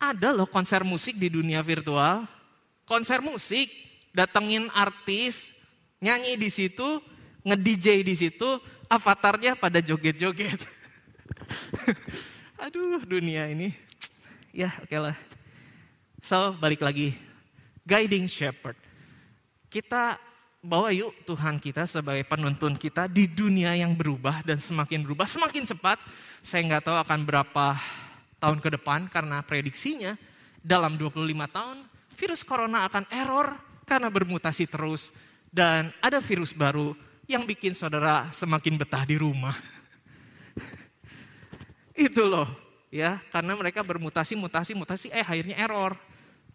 ada 0.00 0.34
loh 0.34 0.48
konser 0.48 0.82
musik 0.82 1.20
di 1.20 1.30
dunia 1.30 1.60
virtual. 1.62 2.26
Konser 2.88 3.22
musik, 3.22 3.70
datengin 4.10 4.68
artis, 4.74 5.63
nyanyi 6.00 6.38
di 6.38 6.48
situ, 6.50 7.02
nge-DJ 7.44 8.02
di 8.06 8.14
situ, 8.16 8.48
avatarnya 8.88 9.58
pada 9.58 9.82
joget-joget. 9.82 10.60
Aduh 12.64 13.02
dunia 13.04 13.50
ini. 13.50 13.74
Ya 14.54 14.70
oke 14.80 14.88
okay 14.88 15.00
lah. 15.00 15.16
So 16.22 16.56
balik 16.56 16.80
lagi. 16.80 17.12
Guiding 17.84 18.24
shepherd. 18.30 18.78
Kita 19.68 20.16
bawa 20.64 20.88
yuk 20.94 21.12
Tuhan 21.28 21.60
kita 21.60 21.84
sebagai 21.84 22.24
penuntun 22.24 22.80
kita 22.80 23.04
di 23.04 23.28
dunia 23.28 23.76
yang 23.76 23.92
berubah 23.92 24.40
dan 24.40 24.56
semakin 24.56 25.04
berubah. 25.04 25.28
Semakin 25.28 25.68
cepat. 25.68 26.00
Saya 26.40 26.64
nggak 26.64 26.88
tahu 26.88 26.96
akan 26.96 27.20
berapa 27.28 27.76
tahun 28.40 28.58
ke 28.60 28.68
depan 28.80 29.08
karena 29.12 29.44
prediksinya 29.44 30.16
dalam 30.64 30.96
25 30.96 31.20
tahun 31.52 31.78
virus 32.16 32.40
corona 32.44 32.88
akan 32.88 33.04
error 33.12 33.56
karena 33.84 34.08
bermutasi 34.08 34.64
terus 34.64 35.12
Dan 35.54 35.94
ada 36.02 36.18
virus 36.18 36.50
baru 36.50 36.98
yang 37.30 37.46
bikin 37.46 37.78
saudara 37.78 38.26
semakin 38.34 38.74
betah 38.74 39.06
di 39.06 39.14
rumah. 39.14 39.54
Itu 41.94 42.26
loh, 42.26 42.50
ya, 42.90 43.22
karena 43.30 43.54
mereka 43.54 43.86
bermutasi, 43.86 44.34
mutasi, 44.34 44.74
mutasi, 44.74 45.06
eh 45.14 45.22
akhirnya 45.22 45.54
error. 45.62 45.94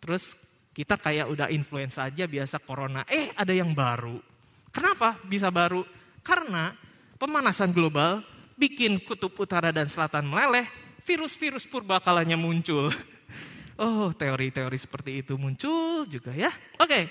Terus 0.03 0.35
kita 0.75 0.99
kayak 0.99 1.31
udah 1.31 1.47
influenza 1.47 2.11
aja 2.11 2.27
biasa 2.27 2.59
corona, 2.59 3.07
eh 3.07 3.31
ada 3.39 3.55
yang 3.55 3.71
baru. 3.71 4.19
Kenapa 4.67 5.15
bisa 5.23 5.47
baru? 5.47 5.87
Karena 6.19 6.75
pemanasan 7.15 7.71
global 7.71 8.19
bikin 8.59 8.99
kutub 8.99 9.31
utara 9.39 9.71
dan 9.71 9.87
selatan 9.87 10.27
meleleh, 10.27 10.67
virus-virus 11.07 11.63
purbakalanya 11.71 12.35
muncul. 12.35 12.91
Oh, 13.79 14.11
teori-teori 14.11 14.75
seperti 14.75 15.23
itu 15.23 15.39
muncul 15.39 16.03
juga 16.03 16.35
ya. 16.35 16.51
Oke, 16.83 17.07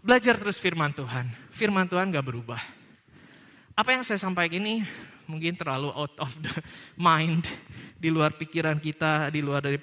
belajar 0.00 0.36
terus 0.36 0.56
firman 0.56 0.92
Tuhan. 0.92 1.28
Firman 1.52 1.86
Tuhan 1.88 2.12
gak 2.12 2.24
berubah. 2.24 2.60
Apa 3.76 3.96
yang 3.96 4.04
saya 4.04 4.20
sampaikan 4.20 4.60
ini 4.60 4.84
mungkin 5.30 5.54
terlalu 5.54 5.94
out 5.94 6.12
of 6.18 6.32
the 6.42 6.52
mind, 6.98 7.46
di 8.00 8.08
luar 8.08 8.32
pikiran 8.34 8.80
kita, 8.80 9.28
di 9.28 9.44
luar 9.44 9.60
dari 9.62 9.76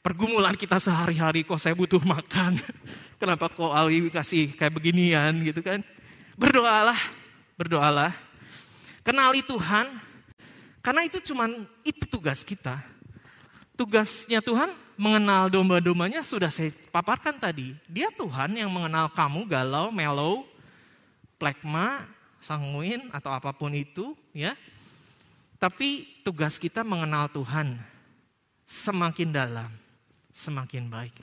pergumulan 0.00 0.54
kita 0.54 0.78
sehari-hari. 0.78 1.42
Kok 1.42 1.60
saya 1.60 1.74
butuh 1.74 2.00
makan? 2.00 2.56
Kenapa 3.20 3.50
kok 3.50 3.70
Ali 3.70 4.06
kasih 4.08 4.54
kayak 4.54 4.74
beginian 4.74 5.42
gitu 5.42 5.62
kan? 5.62 5.82
Berdoalah, 6.38 6.98
berdoalah. 7.54 8.14
Kenali 9.02 9.42
Tuhan, 9.42 9.90
karena 10.78 11.02
itu 11.06 11.18
cuman 11.22 11.66
itu 11.82 12.06
tugas 12.06 12.46
kita. 12.46 12.78
Tugasnya 13.74 14.38
Tuhan 14.38 14.70
mengenal 14.96 15.48
domba-dombanya 15.48 16.20
sudah 16.20 16.52
saya 16.52 16.70
paparkan 16.92 17.36
tadi. 17.36 17.74
Dia 17.88 18.12
Tuhan 18.12 18.56
yang 18.56 18.68
mengenal 18.68 19.08
kamu 19.12 19.48
galau, 19.48 19.88
mellow, 19.90 20.44
plekma, 21.40 22.06
sanguin 22.42 23.08
atau 23.14 23.30
apa 23.32 23.50
pun 23.54 23.72
itu, 23.72 24.14
ya. 24.34 24.54
Tapi 25.58 26.22
tugas 26.26 26.58
kita 26.58 26.82
mengenal 26.82 27.30
Tuhan 27.30 27.78
semakin 28.66 29.30
dalam, 29.30 29.70
semakin 30.34 30.90
baik. 30.90 31.16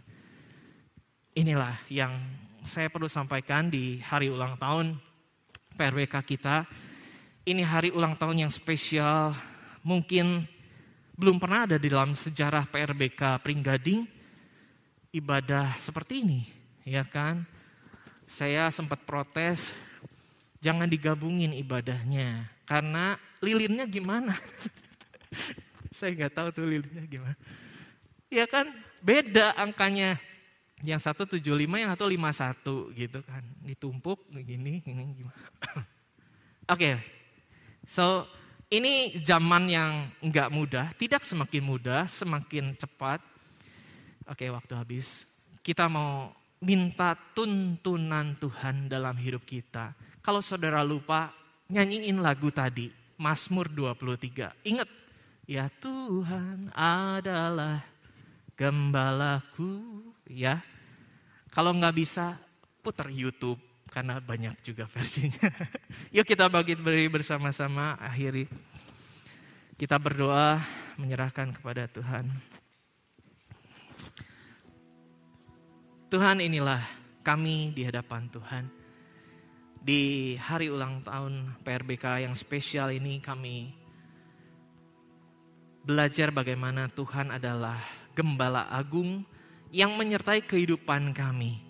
Inilah 1.35 1.75
yang 1.91 2.15
saya 2.63 2.87
perlu 2.87 3.07
sampaikan 3.07 3.67
di 3.67 3.99
hari 3.99 4.31
ulang 4.31 4.55
tahun 4.55 4.95
PRWK 5.75 6.15
kita. 6.23 6.67
Ini 7.47 7.63
hari 7.63 7.89
ulang 7.95 8.13
tahun 8.19 8.47
yang 8.47 8.51
spesial, 8.51 9.33
mungkin 9.81 10.43
belum 11.19 11.35
pernah 11.35 11.67
ada 11.67 11.75
di 11.75 11.91
dalam 11.91 12.15
sejarah 12.15 12.63
PRBK 12.71 13.43
Pringgading 13.43 14.07
ibadah 15.11 15.75
seperti 15.75 16.23
ini, 16.23 16.47
ya 16.87 17.03
kan? 17.03 17.43
Saya 18.23 18.71
sempat 18.71 19.03
protes, 19.03 19.75
jangan 20.63 20.87
digabungin 20.87 21.51
ibadahnya, 21.51 22.47
karena 22.63 23.19
lilinnya 23.43 23.83
gimana? 23.83 24.31
Saya 25.91 26.15
nggak 26.15 26.31
tahu 26.39 26.47
tuh 26.55 26.65
lilinnya 26.71 27.03
gimana. 27.03 27.35
Ya 28.31 28.47
kan, 28.47 28.71
beda 29.03 29.59
angkanya. 29.59 30.15
Yang 30.79 31.11
satu 31.11 31.27
75, 31.27 31.67
yang 31.75 31.91
satu 31.91 32.07
51 32.07 32.95
gitu 32.95 33.19
kan. 33.27 33.43
Ditumpuk 33.67 34.23
begini, 34.31 34.79
ini 34.87 35.03
gimana. 35.19 35.35
Oke, 35.67 35.83
okay. 36.71 36.95
so 37.83 38.23
ini 38.69 39.17
zaman 39.25 39.65
yang 39.65 39.91
enggak 40.21 40.49
mudah, 40.53 40.93
tidak 40.93 41.25
semakin 41.25 41.65
mudah, 41.65 42.05
semakin 42.05 42.77
cepat. 42.77 43.17
Oke, 44.29 44.45
waktu 44.53 44.77
habis. 44.77 45.41
Kita 45.65 45.89
mau 45.89 46.29
minta 46.61 47.17
tuntunan 47.33 48.37
Tuhan 48.37 48.85
dalam 48.85 49.17
hidup 49.17 49.41
kita. 49.41 49.97
Kalau 50.21 50.37
saudara 50.45 50.85
lupa, 50.85 51.33
nyanyiin 51.73 52.21
lagu 52.21 52.53
tadi, 52.53 52.93
Mazmur 53.17 53.73
23. 53.73 54.53
Ingat, 54.61 54.89
ya 55.49 55.65
Tuhan 55.81 56.69
adalah 56.77 57.81
gembalaku, 58.53 60.05
ya. 60.29 60.61
Kalau 61.49 61.73
nggak 61.73 61.97
bisa, 61.97 62.37
putar 62.85 63.09
YouTube 63.09 63.68
karena 63.89 64.21
banyak 64.21 64.53
juga 64.61 64.85
versinya. 64.85 65.49
Yuk 66.15 66.25
kita 66.25 66.45
bagi 66.47 66.77
beri 66.77 67.09
bersama-sama 67.09 67.97
akhiri. 67.97 68.45
Kita 69.75 69.97
berdoa 69.97 70.61
menyerahkan 71.01 71.49
kepada 71.57 71.89
Tuhan. 71.89 72.29
Tuhan 76.09 76.41
inilah 76.41 76.81
kami 77.25 77.73
di 77.73 77.85
hadapan 77.85 78.29
Tuhan. 78.29 78.65
Di 79.79 80.35
hari 80.37 80.69
ulang 80.69 81.01
tahun 81.01 81.57
PRBK 81.63 82.27
yang 82.27 82.35
spesial 82.35 82.91
ini 82.91 83.23
kami 83.23 83.71
belajar 85.85 86.29
bagaimana 86.35 86.91
Tuhan 86.91 87.31
adalah 87.31 87.79
gembala 88.11 88.67
agung 88.67 89.23
yang 89.71 89.95
menyertai 89.95 90.43
kehidupan 90.43 91.15
kami 91.15 91.68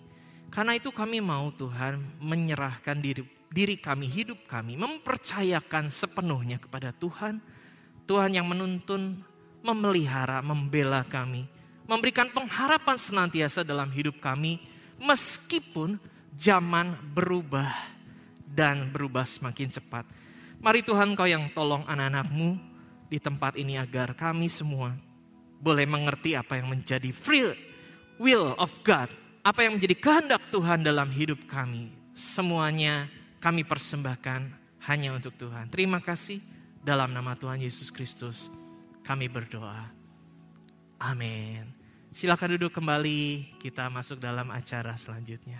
karena 0.50 0.74
itu 0.74 0.90
kami 0.90 1.22
mau 1.22 1.54
Tuhan 1.54 2.02
menyerahkan 2.18 2.98
diri, 2.98 3.22
diri 3.54 3.78
kami, 3.78 4.10
hidup 4.10 4.50
kami, 4.50 4.74
mempercayakan 4.74 5.86
sepenuhnya 5.94 6.58
kepada 6.58 6.90
Tuhan. 6.90 7.38
Tuhan 8.10 8.34
yang 8.34 8.50
menuntun, 8.50 9.22
memelihara, 9.62 10.42
membela 10.42 11.06
kami. 11.06 11.46
Memberikan 11.86 12.26
pengharapan 12.34 12.98
senantiasa 12.98 13.62
dalam 13.62 13.94
hidup 13.94 14.18
kami. 14.18 14.58
Meskipun 14.98 16.02
zaman 16.34 16.98
berubah 17.14 17.70
dan 18.50 18.90
berubah 18.90 19.22
semakin 19.22 19.70
cepat. 19.70 20.02
Mari 20.58 20.82
Tuhan 20.82 21.14
kau 21.14 21.30
yang 21.30 21.46
tolong 21.54 21.86
anak-anakmu 21.86 22.58
di 23.06 23.22
tempat 23.22 23.54
ini 23.54 23.78
agar 23.78 24.18
kami 24.18 24.50
semua 24.50 24.92
boleh 25.62 25.86
mengerti 25.86 26.34
apa 26.34 26.58
yang 26.58 26.68
menjadi 26.74 27.14
free 27.14 27.54
will 28.18 28.52
of 28.58 28.74
God 28.82 29.08
apa 29.50 29.66
yang 29.66 29.74
menjadi 29.74 29.98
kehendak 29.98 30.46
Tuhan 30.54 30.86
dalam 30.86 31.10
hidup 31.10 31.42
kami. 31.50 31.90
Semuanya 32.14 33.10
kami 33.42 33.66
persembahkan 33.66 34.46
hanya 34.86 35.10
untuk 35.10 35.34
Tuhan. 35.34 35.66
Terima 35.66 35.98
kasih 35.98 36.38
dalam 36.86 37.10
nama 37.10 37.34
Tuhan 37.34 37.58
Yesus 37.58 37.90
Kristus 37.90 38.46
kami 39.02 39.26
berdoa. 39.26 39.90
Amin. 41.02 41.66
Silakan 42.14 42.54
duduk 42.54 42.78
kembali, 42.78 43.58
kita 43.58 43.90
masuk 43.90 44.22
dalam 44.22 44.46
acara 44.54 44.94
selanjutnya. 44.94 45.58